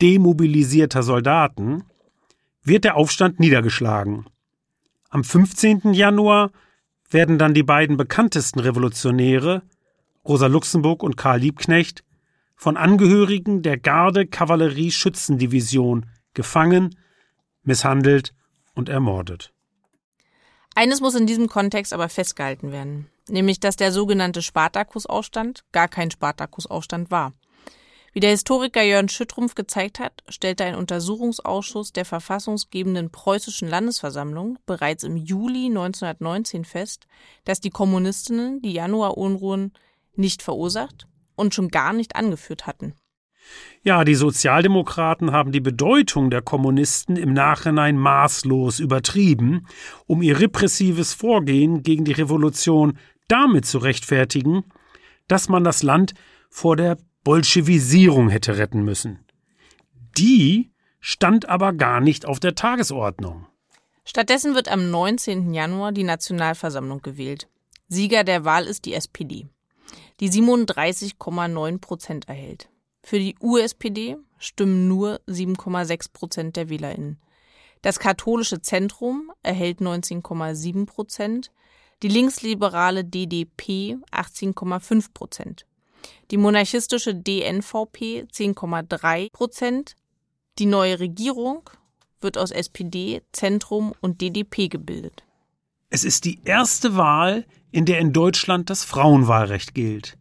[0.00, 1.82] demobilisierter Soldaten,
[2.62, 4.26] wird der Aufstand niedergeschlagen.
[5.10, 5.92] Am 15.
[5.92, 6.52] Januar
[7.10, 9.62] werden dann die beiden bekanntesten Revolutionäre,
[10.28, 12.04] Rosa Luxemburg und Karl Liebknecht,
[12.56, 16.96] von Angehörigen der Garde-Kavallerie-Schützendivision gefangen,
[17.62, 18.34] misshandelt
[18.74, 19.52] und ermordet.
[20.74, 26.10] Eines muss in diesem Kontext aber festgehalten werden, nämlich dass der sogenannte Spartakusaufstand gar kein
[26.10, 27.34] Spartakusaufstand war.
[28.12, 35.04] Wie der Historiker Jörn Schüttrumpf gezeigt hat, stellte ein Untersuchungsausschuss der verfassungsgebenden preußischen Landesversammlung bereits
[35.04, 37.06] im Juli 1919 fest,
[37.44, 39.74] dass die Kommunistinnen die Januarunruhen
[40.18, 42.94] nicht verursacht und schon gar nicht angeführt hatten.
[43.82, 49.66] Ja, die Sozialdemokraten haben die Bedeutung der Kommunisten im Nachhinein maßlos übertrieben,
[50.06, 52.98] um ihr repressives Vorgehen gegen die Revolution
[53.28, 54.64] damit zu rechtfertigen,
[55.28, 56.14] dass man das Land
[56.50, 59.24] vor der Bolschewisierung hätte retten müssen.
[60.18, 63.46] Die stand aber gar nicht auf der Tagesordnung.
[64.04, 65.52] Stattdessen wird am 19.
[65.52, 67.48] Januar die Nationalversammlung gewählt.
[67.88, 69.48] Sieger der Wahl ist die SPD
[70.20, 72.68] die 37,9 Prozent erhält.
[73.02, 77.20] Für die USPD stimmen nur 7,6 Prozent der WählerInnen.
[77.82, 81.52] Das katholische Zentrum erhält 19,7 Prozent,
[82.02, 85.66] die linksliberale DDP 18,5 Prozent,
[86.30, 89.94] die monarchistische DNVP 10,3 Prozent.
[90.58, 91.68] Die neue Regierung
[92.20, 95.22] wird aus SPD, Zentrum und DDP gebildet.
[95.90, 97.46] Es ist die erste Wahl,
[97.76, 100.16] in der in Deutschland das Frauenwahlrecht gilt.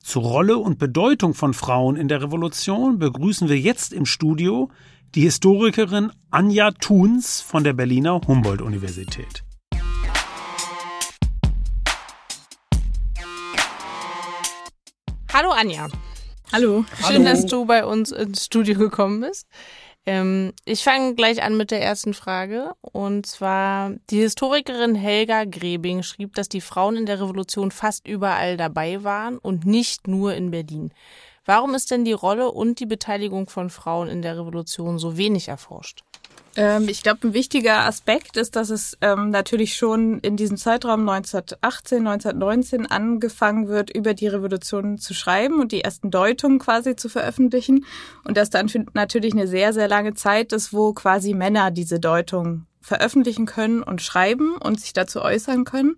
[0.00, 4.70] Zur Rolle und Bedeutung von Frauen in der Revolution begrüßen wir jetzt im Studio
[5.14, 9.44] die Historikerin Anja Thuns von der Berliner Humboldt-Universität.
[15.32, 15.88] Hallo Anja.
[16.52, 16.84] Hallo.
[16.96, 17.24] Schön, Hallo.
[17.24, 19.46] dass du bei uns ins Studio gekommen bist.
[20.06, 22.72] Ähm, ich fange gleich an mit der ersten Frage.
[22.80, 28.56] Und zwar, die Historikerin Helga Grebing schrieb, dass die Frauen in der Revolution fast überall
[28.56, 30.92] dabei waren und nicht nur in Berlin.
[31.44, 35.48] Warum ist denn die Rolle und die Beteiligung von Frauen in der Revolution so wenig
[35.48, 36.02] erforscht?
[36.56, 41.08] Ähm, ich glaube, ein wichtiger Aspekt ist, dass es ähm, natürlich schon in diesem Zeitraum
[41.08, 47.08] 1918, 1919 angefangen wird, über die Revolution zu schreiben und die ersten Deutungen quasi zu
[47.08, 47.84] veröffentlichen.
[48.24, 52.66] Und dass dann natürlich eine sehr, sehr lange Zeit ist, wo quasi Männer diese Deutung
[52.80, 55.96] veröffentlichen können und schreiben und sich dazu äußern können.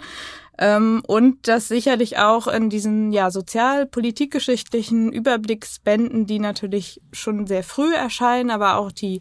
[0.59, 7.95] Ähm, und das sicherlich auch in diesen ja sozial-politikgeschichtlichen Überblicksbänden, die natürlich schon sehr früh
[7.95, 9.21] erscheinen, aber auch die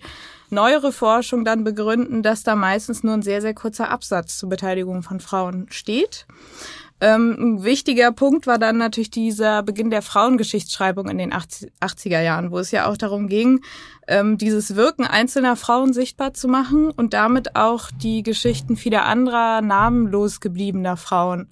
[0.50, 5.04] neuere Forschung dann begründen, dass da meistens nur ein sehr, sehr kurzer Absatz zur Beteiligung
[5.04, 6.26] von Frauen steht.
[7.02, 12.52] Ähm, ein wichtiger Punkt war dann natürlich dieser Beginn der Frauengeschichtsschreibung in den 80er Jahren,
[12.52, 13.62] wo es ja auch darum ging,
[14.08, 19.62] ähm, dieses Wirken einzelner Frauen sichtbar zu machen und damit auch die Geschichten vieler anderer
[19.62, 21.50] namenlos gebliebener Frauen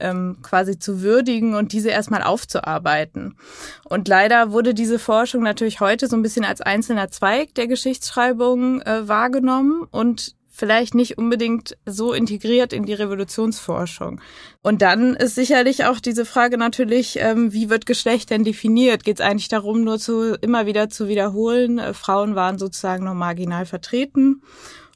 [0.00, 3.36] ähm, quasi zu würdigen und diese erstmal aufzuarbeiten.
[3.84, 8.82] Und leider wurde diese Forschung natürlich heute so ein bisschen als einzelner Zweig der Geschichtsschreibung
[8.82, 14.20] äh, wahrgenommen und vielleicht nicht unbedingt so integriert in die Revolutionsforschung.
[14.62, 19.02] Und dann ist sicherlich auch diese Frage natürlich, ähm, wie wird Geschlecht denn definiert?
[19.02, 23.14] Geht es eigentlich darum, nur zu immer wieder zu wiederholen, äh, Frauen waren sozusagen nur
[23.14, 24.42] marginal vertreten?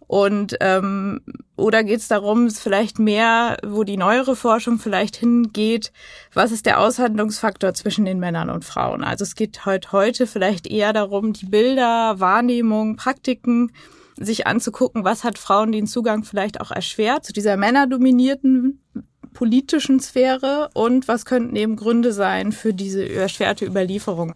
[0.06, 1.22] Und ähm,
[1.56, 5.92] oder geht es darum, vielleicht mehr, wo die neuere Forschung vielleicht hingeht,
[6.34, 9.02] was ist der Aushandlungsfaktor zwischen den Männern und Frauen?
[9.02, 13.72] Also es geht heute heute vielleicht eher darum, die Bilder, Wahrnehmung, Praktiken
[14.16, 18.80] sich anzugucken, was hat Frauen den Zugang vielleicht auch erschwert zu dieser männerdominierten
[19.32, 24.34] politischen Sphäre und was könnten eben Gründe sein für diese erschwerte Überlieferung.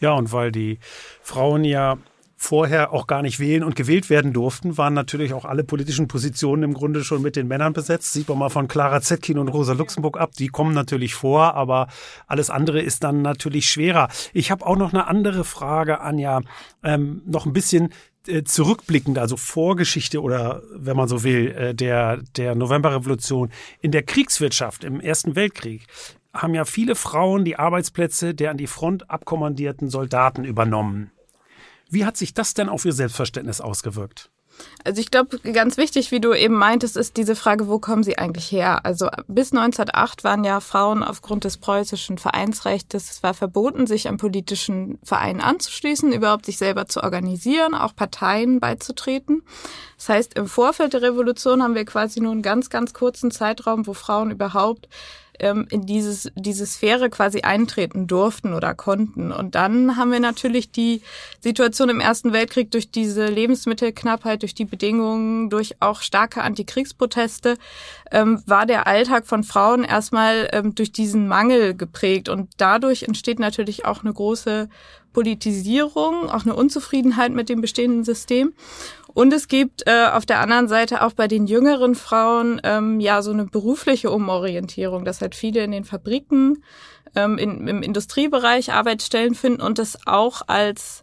[0.00, 0.78] Ja, und weil die
[1.22, 1.98] Frauen ja
[2.38, 6.62] vorher auch gar nicht wählen und gewählt werden durften, waren natürlich auch alle politischen Positionen
[6.64, 8.12] im Grunde schon mit den Männern besetzt.
[8.12, 10.32] Sieht man mal von Clara Zetkin und Rosa Luxemburg ab.
[10.38, 11.88] Die kommen natürlich vor, aber
[12.26, 14.08] alles andere ist dann natürlich schwerer.
[14.34, 16.42] Ich habe auch noch eine andere Frage, Anja,
[16.84, 17.88] ähm, noch ein bisschen
[18.44, 23.50] zurückblickend, also Vorgeschichte oder wenn man so will, äh, der, der Novemberrevolution
[23.80, 25.86] in der Kriegswirtschaft im Ersten Weltkrieg
[26.32, 31.10] haben ja viele Frauen die Arbeitsplätze der an die Front abkommandierten Soldaten übernommen.
[31.88, 34.30] Wie hat sich das denn auf Ihr Selbstverständnis ausgewirkt?
[34.84, 38.18] Also ich glaube, ganz wichtig, wie du eben meintest, ist diese Frage, wo kommen sie
[38.18, 38.86] eigentlich her?
[38.86, 44.16] Also bis 1908 waren ja Frauen aufgrund des preußischen Vereinsrechts, es war verboten, sich einem
[44.16, 49.42] politischen Verein anzuschließen, überhaupt sich selber zu organisieren, auch Parteien beizutreten.
[49.96, 53.86] Das heißt, im Vorfeld der Revolution haben wir quasi nur einen ganz, ganz kurzen Zeitraum,
[53.86, 54.88] wo Frauen überhaupt
[55.40, 59.32] ähm, in dieses, diese Sphäre quasi eintreten durften oder konnten.
[59.32, 61.02] Und dann haben wir natürlich die
[61.40, 67.56] Situation im Ersten Weltkrieg durch diese Lebensmittelknappheit, durch die Bedingungen, durch auch starke Antikriegsproteste,
[68.12, 72.28] ähm, war der Alltag von Frauen erstmal ähm, durch diesen Mangel geprägt.
[72.28, 74.68] Und dadurch entsteht natürlich auch eine große
[75.16, 78.52] Politisierung, auch eine Unzufriedenheit mit dem bestehenden System.
[79.16, 83.22] Und es gibt äh, auf der anderen Seite auch bei den jüngeren Frauen ähm, ja
[83.22, 86.62] so eine berufliche Umorientierung, dass halt viele in den Fabriken,
[87.14, 91.02] ähm, in, im Industriebereich Arbeitsstellen finden und das auch als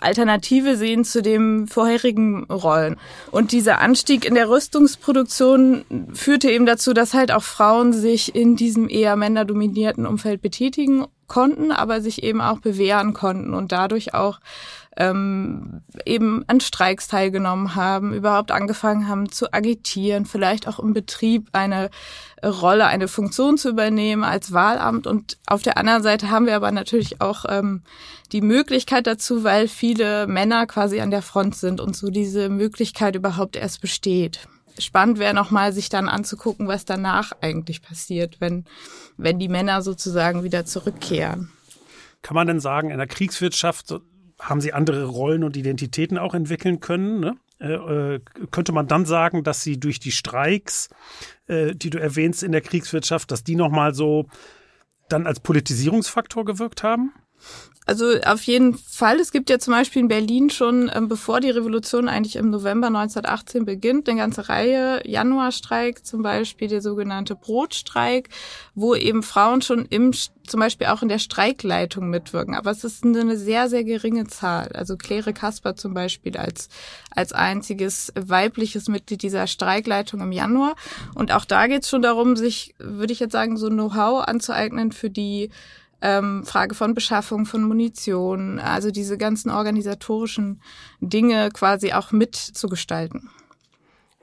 [0.00, 2.96] Alternative sehen zu dem vorherigen Rollen.
[3.32, 5.84] Und dieser Anstieg in der Rüstungsproduktion
[6.14, 11.70] führte eben dazu, dass halt auch Frauen sich in diesem eher männerdominierten Umfeld betätigen konnten,
[11.70, 14.40] aber sich eben auch bewähren konnten und dadurch auch
[14.96, 21.48] ähm, eben an Streiks teilgenommen haben, überhaupt angefangen haben zu agitieren, vielleicht auch im Betrieb
[21.52, 21.90] eine
[22.44, 25.06] Rolle, eine Funktion zu übernehmen als Wahlamt.
[25.06, 27.82] Und auf der anderen Seite haben wir aber natürlich auch ähm,
[28.32, 33.16] die Möglichkeit dazu, weil viele Männer quasi an der Front sind und so diese Möglichkeit
[33.16, 34.48] überhaupt erst besteht.
[34.78, 38.64] Spannend wäre nochmal, sich dann anzugucken, was danach eigentlich passiert, wenn,
[39.16, 41.50] wenn die Männer sozusagen wieder zurückkehren.
[42.20, 43.94] Kann man denn sagen, in der Kriegswirtschaft
[44.40, 47.20] haben sie andere Rollen und Identitäten auch entwickeln können.
[47.20, 47.36] Ne?
[47.58, 48.20] Äh, äh,
[48.50, 50.90] könnte man dann sagen, dass sie durch die Streiks,
[51.46, 54.26] äh, die du erwähnst in der Kriegswirtschaft, dass die nochmal so
[55.08, 57.12] dann als Politisierungsfaktor gewirkt haben?
[57.88, 59.20] Also auf jeden Fall.
[59.20, 62.88] Es gibt ja zum Beispiel in Berlin schon, ähm, bevor die Revolution eigentlich im November
[62.88, 68.28] 1918 beginnt, eine ganze Reihe Januarstreik, zum Beispiel der sogenannte Brotstreik,
[68.74, 72.56] wo eben Frauen schon im, zum Beispiel auch in der Streikleitung mitwirken.
[72.56, 74.72] Aber es ist eine sehr, sehr geringe Zahl.
[74.74, 76.68] Also Claire Kasper zum Beispiel als,
[77.10, 80.74] als einziges weibliches Mitglied dieser Streikleitung im Januar.
[81.14, 84.90] Und auch da geht es schon darum, sich, würde ich jetzt sagen, so Know-how anzueignen
[84.90, 85.50] für die
[86.02, 90.60] ähm, Frage von Beschaffung von Munition, also diese ganzen organisatorischen
[91.00, 93.30] Dinge quasi auch mitzugestalten.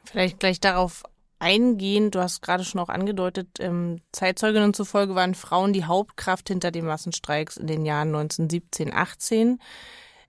[0.06, 1.04] Vielleicht gleich darauf
[1.40, 6.72] eingehen, du hast gerade schon auch angedeutet, ähm, Zeitzeuginnen zufolge waren Frauen die Hauptkraft hinter
[6.72, 9.60] den Massenstreiks in den Jahren 1917, 18,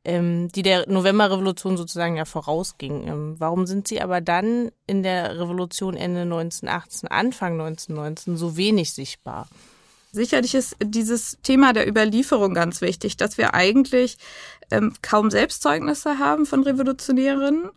[0.04, 3.06] ähm, die der Novemberrevolution sozusagen ja vorausging.
[3.06, 8.92] Ähm, warum sind sie aber dann in der Revolution Ende 1918, Anfang 1919 so wenig
[8.92, 9.48] sichtbar?
[10.14, 14.16] Sicherlich ist dieses Thema der Überlieferung ganz wichtig, dass wir eigentlich
[14.70, 17.70] ähm, kaum Selbstzeugnisse haben von Revolutionärinnen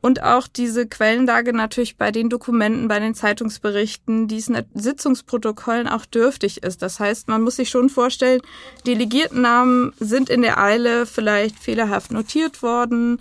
[0.00, 6.64] und auch diese Quellenlage natürlich bei den Dokumenten, bei den Zeitungsberichten, diesen Sitzungsprotokollen auch dürftig
[6.64, 6.82] ist.
[6.82, 8.40] Das heißt, man muss sich schon vorstellen,
[8.88, 13.20] Delegiertennamen sind in der Eile vielleicht fehlerhaft notiert worden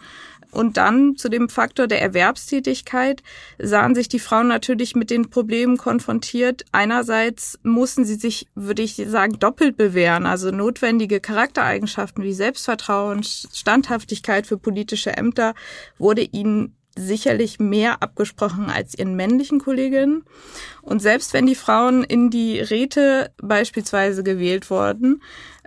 [0.53, 3.23] und dann zu dem Faktor der Erwerbstätigkeit
[3.59, 6.63] sahen sich die Frauen natürlich mit den Problemen konfrontiert.
[6.71, 14.47] Einerseits mussten sie sich, würde ich sagen, doppelt bewähren, also notwendige Charaktereigenschaften wie Selbstvertrauen, Standhaftigkeit
[14.47, 15.53] für politische Ämter
[15.97, 20.23] wurde ihnen sicherlich mehr abgesprochen als ihren männlichen Kolleginnen.
[20.81, 25.21] Und selbst wenn die Frauen in die Räte beispielsweise gewählt wurden,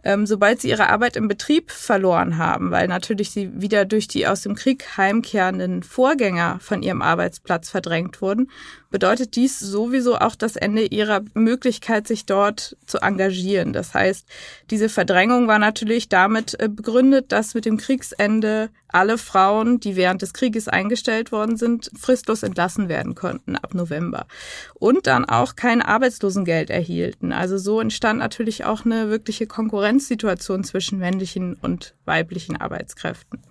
[0.07, 4.29] ähm, sobald sie ihre Arbeit im Betrieb verloren haben, weil natürlich sie wieder durch die
[4.29, 8.49] aus dem Krieg heimkehrenden Vorgänger von ihrem Arbeitsplatz verdrängt wurden,
[8.97, 13.75] bedeutet dies sowieso auch das Ende ihrer Möglichkeit, sich dort zu engagieren.
[13.75, 14.27] Das heißt,
[14.71, 20.23] diese Verdrängung war natürlich damit äh, begründet, dass mit dem Kriegsende alle Frauen, die während
[20.23, 24.25] des Krieges eingestellt worden sind, fristlos entlassen werden konnten ab November.
[24.73, 27.35] Und dann auch kein Arbeitslosengeld erhielten.
[27.35, 33.43] Also so entstand natürlich auch eine wirkliche Konkurrenzsituation zwischen männlichen und weiblichen Arbeitskräften.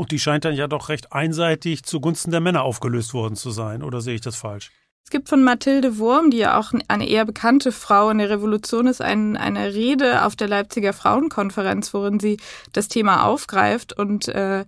[0.00, 3.82] Und die scheint dann ja doch recht einseitig zugunsten der Männer aufgelöst worden zu sein,
[3.82, 4.70] oder sehe ich das falsch?
[5.04, 8.86] Es gibt von Mathilde Wurm, die ja auch eine eher bekannte Frau in der Revolution
[8.86, 12.38] ist, ein, eine Rede auf der Leipziger Frauenkonferenz, worin sie
[12.72, 14.64] das Thema aufgreift und äh,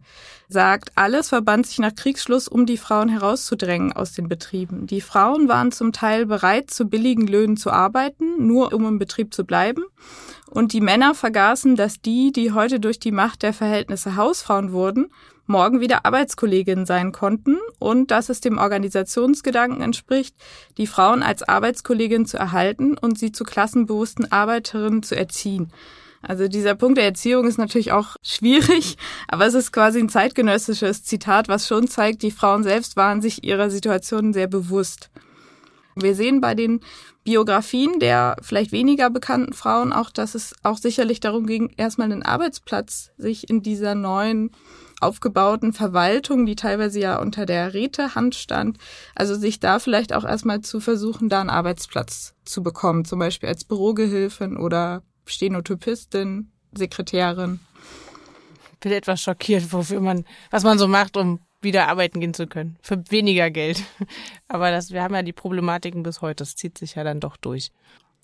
[0.49, 4.87] sagt, alles verband sich nach Kriegsschluss, um die Frauen herauszudrängen aus den Betrieben.
[4.87, 9.33] Die Frauen waren zum Teil bereit, zu billigen Löhnen zu arbeiten, nur um im Betrieb
[9.33, 9.83] zu bleiben.
[10.53, 15.07] Und die Männer vergaßen, dass die, die heute durch die Macht der Verhältnisse Hausfrauen wurden,
[15.47, 20.37] morgen wieder Arbeitskolleginnen sein konnten und dass es dem Organisationsgedanken entspricht,
[20.77, 25.73] die Frauen als Arbeitskollegin zu erhalten und sie zu klassenbewussten Arbeiterinnen zu erziehen.
[26.21, 28.99] Also dieser Punkt der Erziehung ist natürlich auch schwierig,
[29.29, 33.43] aber es ist quasi ein zeitgenössisches Zitat, was schon zeigt, die Frauen selbst waren sich
[33.43, 35.11] ihrer Situation sehr bewusst.
[35.95, 36.81] Wir sehen bei den
[37.25, 42.23] Biografien der vielleicht weniger bekannten Frauen auch, dass es auch sicherlich darum ging, erstmal einen
[42.23, 44.51] Arbeitsplatz sich in dieser neuen
[45.01, 48.79] aufgebauten Verwaltung, die teilweise ja unter der Rätehand stand.
[49.15, 53.49] Also sich da vielleicht auch erstmal zu versuchen, da einen Arbeitsplatz zu bekommen, zum Beispiel
[53.49, 57.61] als Bürogehilfin oder Stenotypistin, Sekretärin.
[58.73, 62.47] Ich bin etwas schockiert, wofür man, was man so macht, um wieder arbeiten gehen zu
[62.47, 62.77] können.
[62.83, 63.83] Für weniger Geld.
[64.49, 66.45] Aber das, wir haben ja die Problematiken bis heute.
[66.45, 67.71] Das zieht sich ja dann doch durch.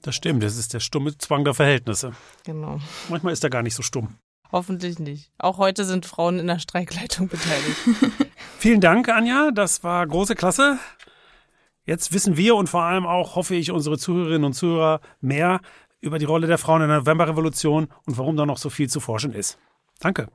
[0.02, 0.42] Das stimmt.
[0.42, 2.12] Das ist der stumme Zwang der Verhältnisse.
[2.44, 2.80] Genau.
[3.08, 4.16] Manchmal ist er gar nicht so stumm.
[4.50, 5.30] Hoffentlich nicht.
[5.38, 7.76] Auch heute sind Frauen in der Streikleitung beteiligt.
[8.58, 9.50] Vielen Dank, Anja.
[9.50, 10.78] Das war große Klasse.
[11.84, 15.60] Jetzt wissen wir und vor allem auch, hoffe ich, unsere Zuhörerinnen und Zuhörer mehr
[16.00, 19.00] über die Rolle der Frauen in der Novemberrevolution und warum da noch so viel zu
[19.00, 19.58] forschen ist.
[19.98, 20.28] Danke.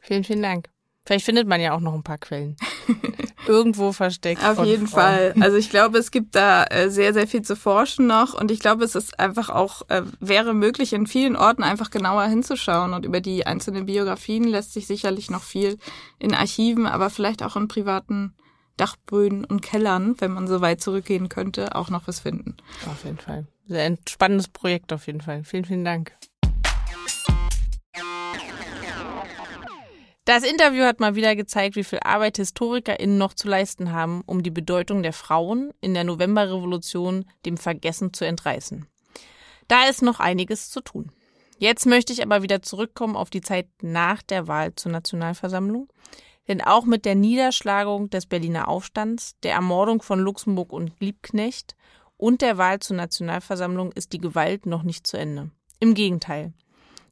[0.00, 0.73] Vielen, vielen Dank.
[1.04, 2.56] Vielleicht findet man ja auch noch ein paar Quellen.
[3.46, 4.42] Irgendwo versteckt.
[4.42, 4.86] Auf jeden.
[4.86, 5.34] Fall.
[5.38, 8.58] Also ich glaube, es gibt da äh, sehr, sehr viel zu forschen noch und ich
[8.58, 13.04] glaube, es ist einfach auch, äh, wäre möglich, in vielen Orten einfach genauer hinzuschauen und
[13.04, 15.78] über die einzelnen Biografien lässt sich sicherlich noch viel
[16.18, 18.34] in Archiven, aber vielleicht auch in privaten
[18.78, 22.56] Dachböden und Kellern, wenn man so weit zurückgehen könnte, auch noch was finden.
[22.86, 23.46] Auf jeden Fall.
[23.66, 25.44] Sehr ein spannendes Projekt auf jeden Fall.
[25.44, 26.12] Vielen, vielen Dank.
[30.26, 34.42] Das Interview hat mal wieder gezeigt, wie viel Arbeit HistorikerInnen noch zu leisten haben, um
[34.42, 38.86] die Bedeutung der Frauen in der Novemberrevolution dem Vergessen zu entreißen.
[39.68, 41.12] Da ist noch einiges zu tun.
[41.58, 45.88] Jetzt möchte ich aber wieder zurückkommen auf die Zeit nach der Wahl zur Nationalversammlung.
[46.48, 51.76] Denn auch mit der Niederschlagung des Berliner Aufstands, der Ermordung von Luxemburg und Liebknecht
[52.16, 55.50] und der Wahl zur Nationalversammlung ist die Gewalt noch nicht zu Ende.
[55.80, 56.54] Im Gegenteil.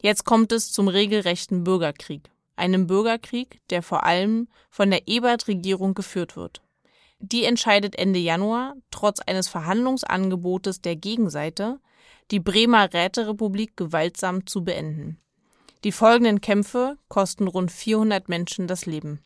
[0.00, 6.36] Jetzt kommt es zum regelrechten Bürgerkrieg einem Bürgerkrieg, der vor allem von der Ebert-Regierung geführt
[6.36, 6.62] wird.
[7.18, 11.78] Die entscheidet Ende Januar, trotz eines Verhandlungsangebotes der Gegenseite,
[12.30, 15.18] die Bremer Räterepublik gewaltsam zu beenden.
[15.84, 19.20] Die folgenden Kämpfe kosten rund 400 Menschen das Leben.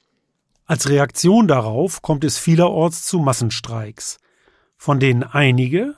[0.65, 4.19] Als Reaktion darauf kommt es vielerorts zu Massenstreiks,
[4.77, 5.95] von denen einige,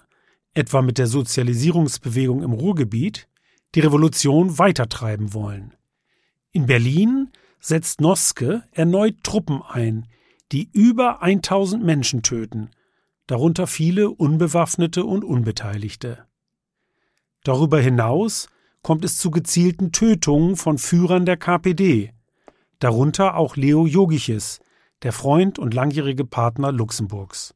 [0.55, 3.29] etwa mit der Sozialisierungsbewegung im Ruhrgebiet,
[3.75, 5.75] die Revolution weitertreiben wollen.
[6.53, 7.31] In Berlin
[7.61, 10.07] setzt Noske erneut Truppen ein,
[10.53, 12.71] die über 1000 Menschen töten,
[13.27, 16.25] darunter viele Unbewaffnete und Unbeteiligte.
[17.45, 18.49] Darüber hinaus
[18.83, 22.13] kommt es zu gezielten Tötungen von Führern der KPD,
[22.79, 24.61] darunter auch Leo Jogiches,
[25.03, 27.55] der Freund und langjährige Partner Luxemburgs.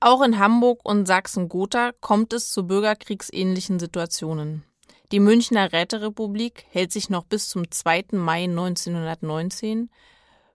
[0.00, 4.64] Auch in Hamburg und Sachsen-Gotha kommt es zu bürgerkriegsähnlichen Situationen.
[5.12, 8.06] Die Münchner Räterepublik hält sich noch bis zum 2.
[8.12, 9.90] Mai 1919,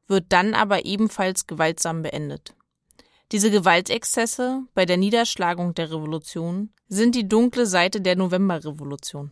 [0.08, 2.56] wird dann aber ebenfalls gewaltsam beendet.
[3.32, 9.32] Diese Gewaltexzesse bei der Niederschlagung der Revolution sind die dunkle Seite der Novemberrevolution,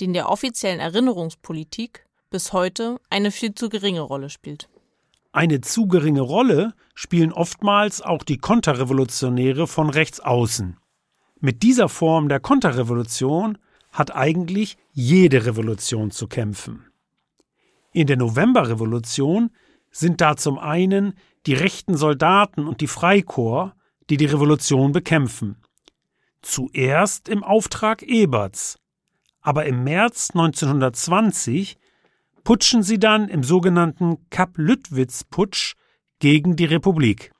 [0.00, 4.70] die in der offiziellen Erinnerungspolitik bis heute eine viel zu geringe Rolle spielt.
[5.32, 10.78] Eine zu geringe Rolle spielen oftmals auch die Konterrevolutionäre von rechts außen.
[11.40, 13.58] Mit dieser Form der Konterrevolution
[13.92, 16.86] hat eigentlich jede Revolution zu kämpfen.
[17.92, 19.50] In der Novemberrevolution
[19.90, 21.14] sind da zum einen
[21.46, 23.74] die rechten Soldaten und die Freikorps,
[24.08, 25.56] die die Revolution bekämpfen.
[26.40, 28.78] Zuerst im Auftrag Eberts,
[29.40, 31.76] aber im März 1920
[32.44, 35.74] putschen sie dann im sogenannten Kapp-Lüttwitz-Putsch
[36.18, 37.32] gegen die Republik.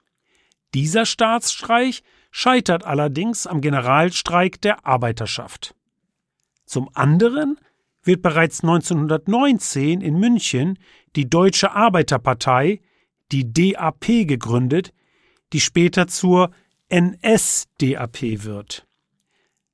[0.75, 5.75] Dieser Staatsstreich scheitert allerdings am Generalstreik der Arbeiterschaft.
[6.73, 7.59] Zum anderen
[8.03, 10.79] wird bereits 1919 in München
[11.17, 12.81] die Deutsche Arbeiterpartei,
[13.31, 14.95] die DAP, gegründet,
[15.53, 16.51] die später zur
[16.91, 18.87] NSDAP wird.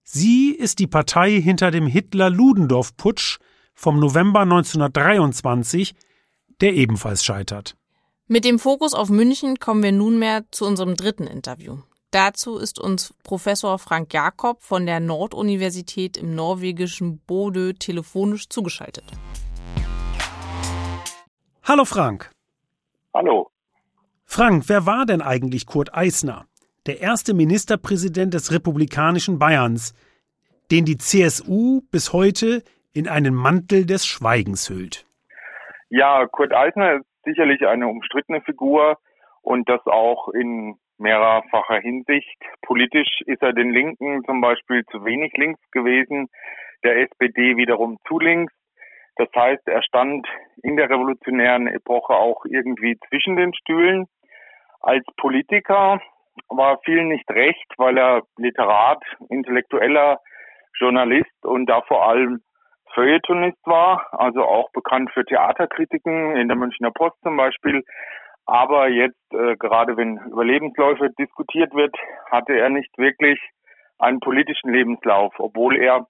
[0.02, 3.38] Sie ist die Partei hinter dem Hitler-Ludendorff-Putsch
[3.74, 5.94] vom November 1923,
[6.60, 7.76] der ebenfalls scheitert.
[8.26, 11.78] Mit dem Fokus auf München kommen wir nunmehr zu unserem dritten Interview.
[12.10, 19.04] Dazu ist uns Professor Frank Jakob von der Norduniversität im norwegischen Bodø telefonisch zugeschaltet.
[21.64, 22.30] Hallo Frank.
[23.12, 23.50] Hallo.
[24.24, 26.46] Frank, wer war denn eigentlich Kurt Eisner?
[26.86, 29.92] Der erste Ministerpräsident des republikanischen Bayerns,
[30.70, 32.62] den die CSU bis heute
[32.94, 35.04] in einen Mantel des Schweigens hüllt.
[35.90, 38.96] Ja, Kurt Eisner ist sicherlich eine umstrittene Figur
[39.42, 42.38] und das auch in mehrerfacher Hinsicht.
[42.62, 46.28] Politisch ist er den Linken zum Beispiel zu wenig links gewesen,
[46.84, 48.52] der SPD wiederum zu links.
[49.16, 50.26] Das heißt, er stand
[50.62, 54.06] in der revolutionären Epoche auch irgendwie zwischen den Stühlen.
[54.80, 56.00] Als Politiker
[56.48, 60.20] war vielen nicht recht, weil er Literat, intellektueller
[60.78, 62.40] Journalist und da vor allem
[62.94, 67.82] Feuilletonist war, also auch bekannt für Theaterkritiken in der Münchner Post zum Beispiel,
[68.48, 71.94] aber jetzt, äh, gerade wenn über Lebensläufe diskutiert wird,
[72.30, 73.38] hatte er nicht wirklich
[73.98, 76.06] einen politischen Lebenslauf, obwohl er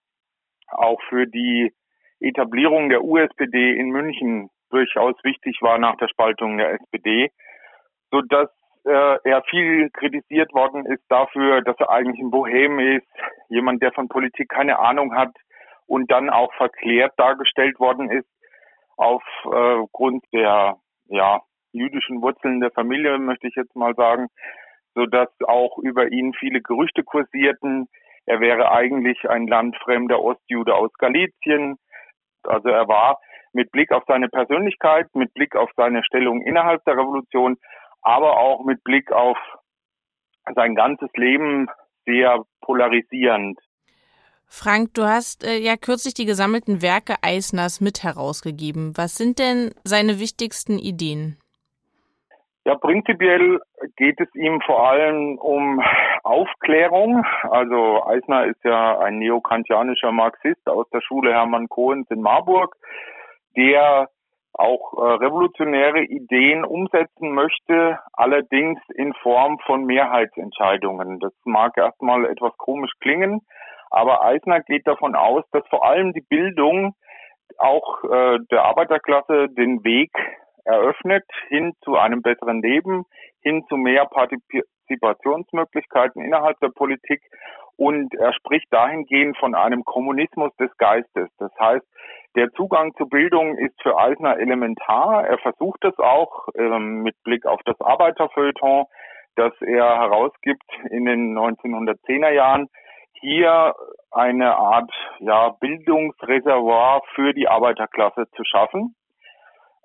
[0.68, 1.74] auch für die
[2.20, 7.32] Etablierung der USPD in München durchaus wichtig war nach der Spaltung der SPD,
[8.12, 8.48] so dass
[8.84, 13.08] äh, er viel kritisiert worden ist dafür, dass er eigentlich ein Bohem ist,
[13.48, 15.34] jemand, der von Politik keine Ahnung hat
[15.86, 18.28] und dann auch verklärt dargestellt worden ist
[18.96, 20.76] aufgrund äh, der
[21.08, 21.40] ja
[21.72, 24.28] jüdischen Wurzeln der Familie, möchte ich jetzt mal sagen,
[24.94, 27.88] so dass auch über ihn viele Gerüchte kursierten.
[28.26, 31.76] Er wäre eigentlich ein landfremder Ostjude aus Galizien.
[32.42, 33.18] Also er war
[33.52, 37.56] mit Blick auf seine Persönlichkeit, mit Blick auf seine Stellung innerhalb der Revolution,
[38.02, 39.38] aber auch mit Blick auf
[40.54, 41.68] sein ganzes Leben
[42.06, 43.58] sehr polarisierend.
[44.46, 48.96] Frank, du hast äh, ja kürzlich die gesammelten Werke Eisners mit herausgegeben.
[48.96, 51.38] Was sind denn seine wichtigsten Ideen?
[52.68, 53.60] Ja, prinzipiell
[53.96, 55.82] geht es ihm vor allem um
[56.22, 57.24] Aufklärung.
[57.44, 62.76] Also Eisner ist ja ein neokantianischer Marxist aus der Schule Hermann Kohns in Marburg,
[63.56, 64.08] der
[64.52, 71.20] auch äh, revolutionäre Ideen umsetzen möchte, allerdings in Form von Mehrheitsentscheidungen.
[71.20, 73.40] Das mag erstmal etwas komisch klingen,
[73.90, 76.94] aber Eisner geht davon aus, dass vor allem die Bildung
[77.56, 80.10] auch äh, der Arbeiterklasse den Weg
[80.68, 83.04] eröffnet hin zu einem besseren Leben,
[83.42, 87.20] hin zu mehr Partizipationsmöglichkeiten innerhalb der Politik
[87.76, 91.28] und er spricht dahingehend von einem Kommunismus des Geistes.
[91.38, 91.86] Das heißt,
[92.36, 95.26] der Zugang zu Bildung ist für Eisner elementar.
[95.26, 98.84] Er versucht es auch ähm, mit Blick auf das Arbeiterfeuilleton,
[99.36, 102.68] das er herausgibt in den 1910er Jahren,
[103.20, 103.74] hier
[104.10, 104.90] eine Art
[105.20, 108.96] ja, Bildungsreservoir für die Arbeiterklasse zu schaffen.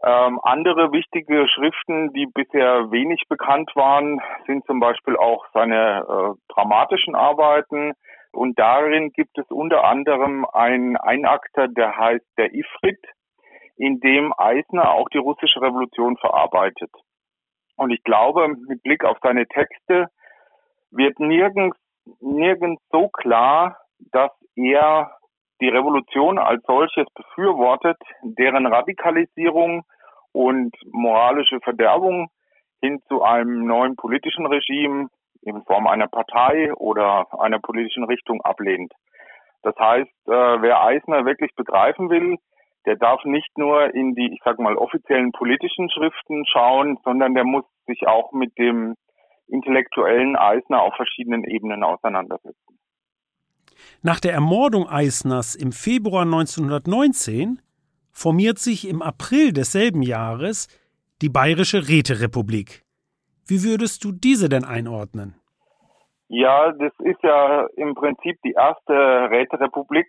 [0.06, 6.54] Ähm, andere wichtige Schriften, die bisher wenig bekannt waren, sind zum Beispiel auch seine äh,
[6.54, 7.94] dramatischen Arbeiten.
[8.34, 13.00] Und darin gibt es unter anderem einen Einakter, der heißt der Ifrit,
[13.78, 16.92] in dem Eisner auch die russische Revolution verarbeitet.
[17.78, 20.08] Und ich glaube, mit Blick auf seine Texte
[20.92, 21.78] wird nirgends,
[22.20, 23.78] nirgends so klar,
[24.12, 25.16] dass er
[25.64, 29.84] die Revolution als solches befürwortet, deren Radikalisierung
[30.34, 32.28] und moralische Verderbung
[32.82, 35.08] hin zu einem neuen politischen Regime
[35.42, 38.92] in Form einer Partei oder einer politischen Richtung ablehnt.
[39.62, 42.38] Das heißt, äh, wer Eisner wirklich begreifen will,
[42.86, 47.46] der darf nicht nur in die, ich sag mal, offiziellen politischen Schriften schauen, sondern der
[47.46, 48.96] muss sich auch mit dem
[49.48, 52.80] intellektuellen Eisner auf verschiedenen Ebenen auseinandersetzen.
[54.02, 57.62] Nach der Ermordung Eisners im Februar 1919
[58.12, 60.68] formiert sich im April desselben Jahres
[61.22, 62.84] die Bayerische Räterepublik.
[63.48, 65.36] Wie würdest du diese denn einordnen?
[66.30, 70.08] Ja, das ist ja im Prinzip die erste Räterepublik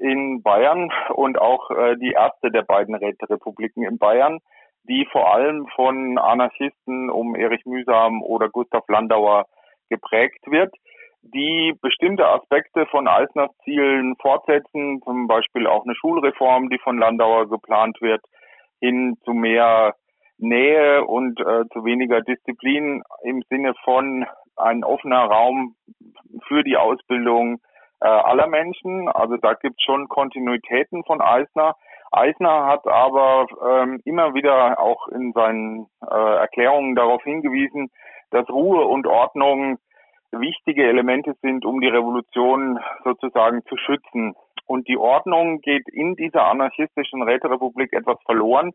[0.00, 4.40] in Bayern und auch äh, die erste der beiden Räterepubliken in Bayern,
[4.84, 9.46] die vor allem von Anarchisten um Erich Mühsam oder Gustav Landauer
[9.90, 10.74] geprägt wird.
[11.22, 17.48] Die bestimmte Aspekte von Eisners Zielen fortsetzen, zum Beispiel auch eine Schulreform, die von Landauer
[17.48, 18.22] geplant wird,
[18.80, 19.94] hin zu mehr
[20.38, 25.74] Nähe und äh, zu weniger Disziplin im Sinne von ein offener Raum
[26.48, 27.60] für die Ausbildung
[28.00, 29.08] äh, aller Menschen.
[29.08, 31.76] Also da gibt es schon Kontinuitäten von Eisner.
[32.10, 37.90] Eisner hat aber ähm, immer wieder auch in seinen äh, Erklärungen darauf hingewiesen,
[38.30, 39.78] dass Ruhe und Ordnung
[40.32, 44.34] wichtige Elemente sind, um die Revolution sozusagen zu schützen.
[44.66, 48.72] Und die Ordnung geht in dieser anarchistischen Räterepublik etwas verloren.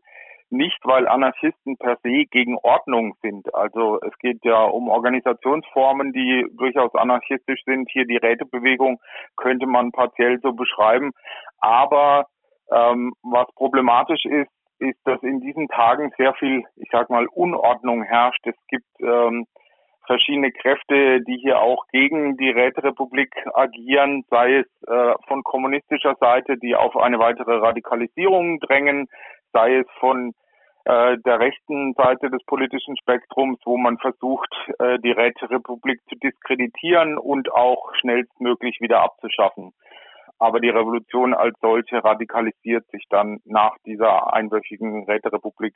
[0.48, 3.52] Nicht, weil Anarchisten per se gegen Ordnung sind.
[3.54, 7.90] Also es geht ja um Organisationsformen, die durchaus anarchistisch sind.
[7.90, 9.00] Hier die Rätebewegung
[9.36, 11.12] könnte man partiell so beschreiben.
[11.58, 12.26] Aber
[12.70, 18.02] ähm, was problematisch ist, ist, dass in diesen Tagen sehr viel, ich sag mal, Unordnung
[18.02, 18.46] herrscht.
[18.46, 19.46] Es gibt ähm,
[20.06, 26.56] verschiedene Kräfte, die hier auch gegen die Räterepublik agieren, sei es äh, von kommunistischer Seite,
[26.56, 29.08] die auf eine weitere Radikalisierung drängen,
[29.52, 30.34] sei es von
[30.84, 37.18] äh, der rechten Seite des politischen Spektrums, wo man versucht, äh, die Räterepublik zu diskreditieren
[37.18, 39.72] und auch schnellstmöglich wieder abzuschaffen.
[40.38, 45.74] Aber die Revolution als solche radikalisiert sich dann nach dieser einwöchigen Räterepublik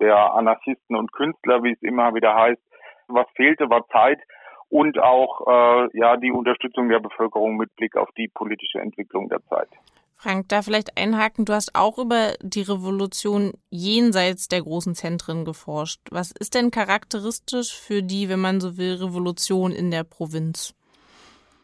[0.00, 2.60] der Anarchisten und Künstler, wie es immer wieder heißt.
[3.08, 4.20] Was fehlte, war Zeit
[4.68, 9.44] und auch äh, ja die Unterstützung der Bevölkerung mit Blick auf die politische Entwicklung der
[9.46, 9.68] Zeit.
[10.16, 16.00] Frank, da vielleicht einhaken, du hast auch über die Revolution jenseits der großen Zentren geforscht.
[16.12, 20.76] Was ist denn charakteristisch für die, wenn man so will, Revolution in der Provinz?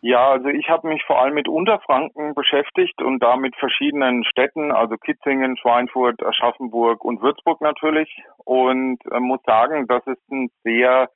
[0.01, 4.72] Ja, also ich habe mich vor allem mit Unterfranken beschäftigt und da mit verschiedenen Städten,
[4.72, 8.09] also Kitzingen, Schweinfurt, Aschaffenburg und Würzburg natürlich
[8.45, 11.11] und äh, muss sagen, dass es ein sehr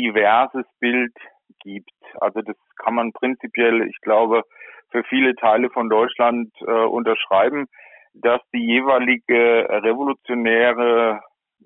[0.00, 1.14] diverses Bild
[1.60, 1.90] gibt.
[2.20, 4.42] Also das kann man prinzipiell, ich glaube,
[4.90, 7.66] für viele Teile von Deutschland äh, unterschreiben,
[8.14, 11.20] dass die jeweilige revolutionäre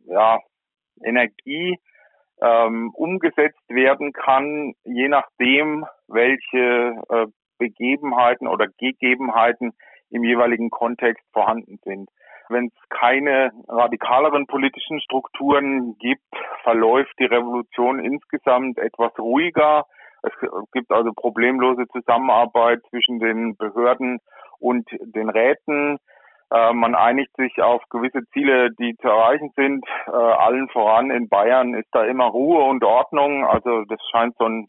[0.07, 0.39] ja,
[1.05, 1.79] Energie
[2.41, 7.27] ähm, umgesetzt werden kann, je nachdem, welche äh,
[7.59, 9.73] Begebenheiten oder Gegebenheiten
[10.11, 12.11] im jeweiligen Kontext vorhanden sind.
[12.49, 16.23] Wenn es keine radikaleren politischen Strukturen gibt,
[16.63, 19.85] verläuft die Revolution insgesamt etwas ruhiger.
[20.23, 20.33] Es
[20.73, 24.21] gibt also problemlose Zusammenarbeit zwischen den Behörden
[24.61, 25.99] und den Räten.
[26.53, 29.85] Äh, man einigt sich auf gewisse Ziele, die zu erreichen sind.
[30.07, 33.47] Äh, allen voran in Bayern ist da immer Ruhe und Ordnung.
[33.47, 34.69] Also das scheint so ein,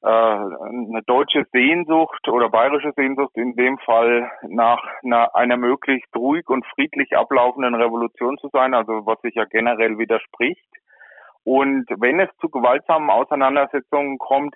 [0.00, 6.64] eine deutsche Sehnsucht oder bayerische Sehnsucht in dem Fall nach einer, einer möglichst ruhig und
[6.66, 10.68] friedlich ablaufenden Revolution zu sein, also was sich ja generell widerspricht.
[11.44, 14.54] Und wenn es zu gewaltsamen Auseinandersetzungen kommt,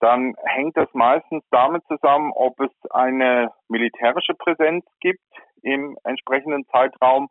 [0.00, 5.20] dann hängt das meistens damit zusammen, ob es eine militärische Präsenz gibt
[5.62, 7.28] im entsprechenden Zeitraum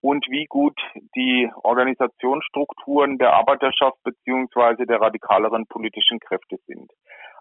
[0.00, 0.78] und wie gut
[1.14, 6.90] die Organisationsstrukturen der Arbeiterschaft beziehungsweise der radikaleren politischen Kräfte sind.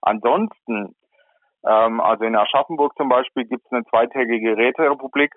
[0.02, 0.96] Ansonsten,
[1.66, 5.34] ähm, also in Aschaffenburg zum Beispiel gibt es eine zweitägige Räterepublik.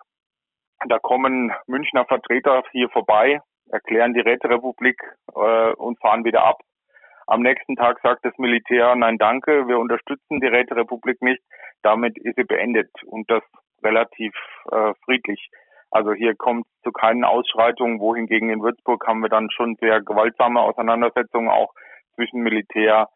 [0.88, 5.00] Da kommen Münchner Vertreter hier vorbei, erklären die Räterepublik
[5.34, 6.58] äh, und fahren wieder ab.
[7.28, 11.42] Am nächsten Tag sagt das Militär, nein, danke, wir unterstützen die Räterepublik nicht.
[11.82, 13.42] Damit ist sie beendet und das
[13.82, 14.34] relativ
[14.70, 15.48] äh, friedlich.
[15.92, 20.60] Also hier kommt zu keinen Ausschreitungen, wohingegen in Würzburg haben wir dann schon sehr gewaltsame
[20.60, 21.74] Auseinandersetzungen auch
[22.14, 23.10] zwischen Militär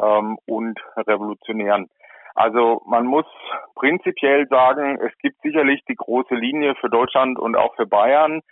[0.00, 1.90] ähm, und Revolutionären.
[2.36, 3.26] Also man muss
[3.74, 8.42] prinzipiell sagen, es gibt sicherlich die große Linie für Deutschland und auch für Bayern.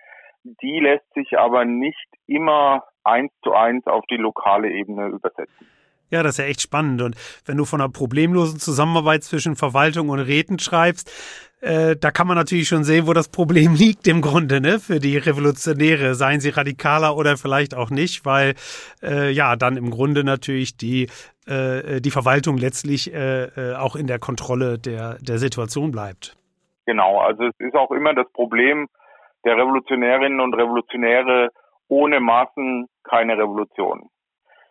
[0.43, 5.69] Die lässt sich aber nicht immer eins zu eins auf die lokale Ebene übersetzen.
[6.11, 7.03] Ja, das ist ja echt spannend.
[7.03, 11.11] Und wenn du von einer problemlosen Zusammenarbeit zwischen Verwaltung und Räten schreibst,
[11.61, 15.01] äh, da kann man natürlich schon sehen, wo das Problem liegt im Grunde, ne, für
[15.01, 18.55] die Revolutionäre, seien sie radikaler oder vielleicht auch nicht, weil
[19.03, 21.09] äh, ja dann im Grunde natürlich die
[21.47, 26.37] äh, die Verwaltung letztlich äh, äh, auch in der Kontrolle der der Situation bleibt.
[26.87, 28.89] Genau, also es ist auch immer das Problem
[29.45, 31.51] der Revolutionärinnen und Revolutionäre
[31.89, 34.09] ohne Massen keine Revolution.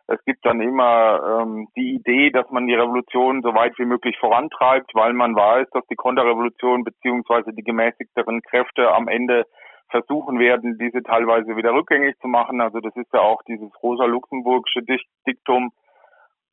[0.08, 4.18] Es gibt dann immer ähm, die Idee, dass man die Revolution so weit wie möglich
[4.20, 9.46] vorantreibt, weil man weiß, dass die Konterrevolution beziehungsweise die gemäßigteren Kräfte am Ende
[9.90, 12.62] versuchen werden, diese teilweise wieder rückgängig zu machen.
[12.62, 14.82] Also das ist ja auch dieses rosa-luxemburgische
[15.26, 15.72] Diktum.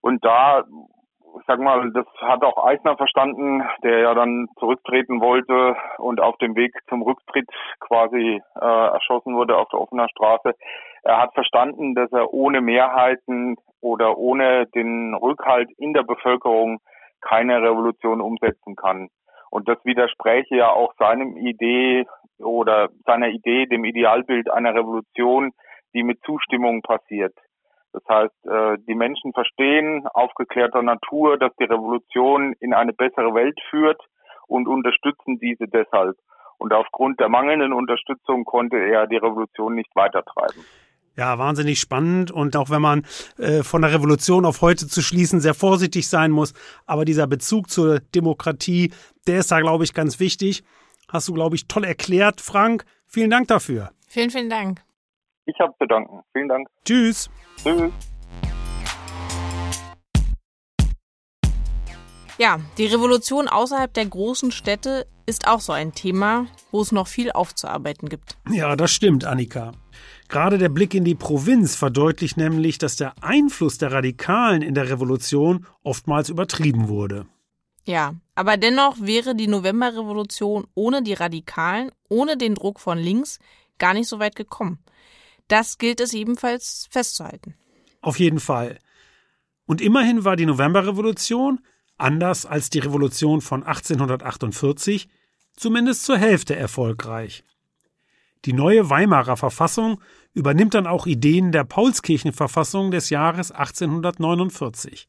[0.01, 0.65] Und da
[1.39, 6.37] ich sag mal, das hat auch Eisner verstanden, der ja dann zurücktreten wollte und auf
[6.39, 7.49] dem Weg zum Rücktritt
[7.81, 10.55] quasi äh, erschossen wurde auf der offener Straße.
[11.05, 16.79] Er hat verstanden, dass er ohne Mehrheiten oder ohne den Rückhalt in der Bevölkerung
[17.21, 19.09] keine Revolution umsetzen kann.
[19.51, 22.07] Und das widerspräche ja auch seinem Idee
[22.39, 25.53] oder seiner Idee, dem Idealbild einer Revolution,
[25.93, 27.35] die mit Zustimmung passiert.
[27.93, 33.61] Das heißt, äh, die Menschen verstehen aufgeklärter Natur, dass die Revolution in eine bessere Welt
[33.71, 34.01] führt
[34.49, 36.17] und unterstützen diese deshalb.
[36.59, 40.65] Und aufgrund der mangelnden Unterstützung konnte er die Revolution nicht weitertreiben.
[41.17, 43.07] Ja, wahnsinnig spannend und auch wenn man
[43.39, 46.55] äh, von der Revolution auf heute zu schließen sehr vorsichtig sein muss,
[46.87, 48.93] aber dieser Bezug zur Demokratie,
[49.29, 50.65] der ist da, glaube ich, ganz wichtig.
[51.09, 52.85] Hast du, glaube ich, toll erklärt, Frank.
[53.07, 53.91] Vielen Dank dafür.
[54.09, 54.83] Vielen, vielen Dank.
[55.47, 56.21] Ich habe zu danken.
[56.33, 56.67] Vielen Dank.
[56.85, 57.31] Tschüss.
[57.63, 57.93] Tschüss.
[62.37, 67.07] Ja, die Revolution außerhalb der großen Städte ist auch so ein Thema, wo es noch
[67.07, 68.37] viel aufzuarbeiten gibt.
[68.51, 69.73] Ja, das stimmt, Annika.
[70.29, 74.91] Gerade der Blick in die Provinz verdeutlicht nämlich, dass der Einfluss der Radikalen in der
[74.91, 77.27] Revolution oftmals übertrieben wurde.
[77.85, 83.39] Ja, aber dennoch wäre die Novemberrevolution ohne die Radikalen, ohne den Druck von links
[83.79, 84.79] gar nicht so weit gekommen.
[85.49, 87.55] Das gilt es ebenfalls festzuhalten.
[88.01, 88.79] Auf jeden Fall.
[89.67, 91.61] Und immerhin war die Novemberrevolution,
[91.99, 95.09] anders als die Revolution von 1848,
[95.57, 97.45] zumindest zur Hälfte erfolgreich.
[98.45, 100.01] Die neue Weimarer Verfassung
[100.35, 105.09] übernimmt dann auch Ideen der Paulskirchenverfassung des Jahres 1849.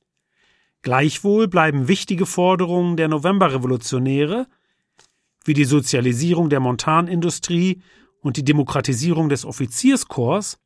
[0.81, 4.47] Gleichwohl bleiben wichtige Forderungen der Novemberrevolutionäre,
[5.43, 7.81] wie die Sozialisierung der Montanindustrie
[8.21, 10.57] und die Demokratisierung des Offizierskorps,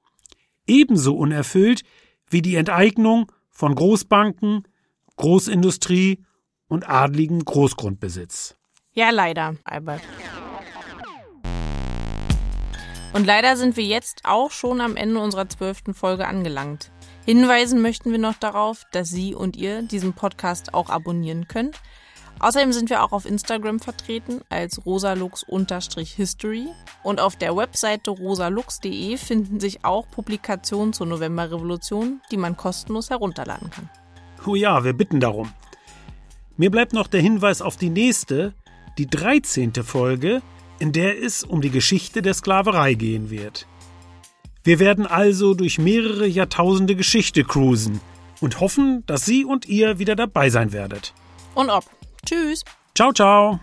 [0.67, 1.83] ebenso unerfüllt
[2.29, 4.67] wie die Enteignung von Großbanken,
[5.15, 6.23] Großindustrie
[6.67, 8.55] und adligen Großgrundbesitz.
[8.93, 10.01] Ja, leider, Albert.
[13.13, 16.91] Und leider sind wir jetzt auch schon am Ende unserer zwölften Folge angelangt.
[17.25, 21.79] Hinweisen möchten wir noch darauf, dass Sie und ihr diesen Podcast auch abonnieren könnt.
[22.39, 26.67] Außerdem sind wir auch auf Instagram vertreten als rosalux-history
[27.03, 33.69] und auf der Webseite rosalux.de finden sich auch Publikationen zur Novemberrevolution, die man kostenlos herunterladen
[33.69, 33.89] kann.
[34.45, 35.51] Oh ja, wir bitten darum.
[36.55, 38.53] Mir bleibt noch der Hinweis auf die nächste,
[38.97, 39.73] die 13.
[39.83, 40.41] Folge,
[40.79, 43.67] in der es um die Geschichte der Sklaverei gehen wird.
[44.63, 48.01] Wir werden also durch mehrere Jahrtausende Geschichte cruisen
[48.41, 51.13] und hoffen, dass Sie und ihr wieder dabei sein werdet.
[51.55, 51.85] Und ob.
[52.25, 52.63] Tschüss.
[52.95, 53.59] Ciao, ciao.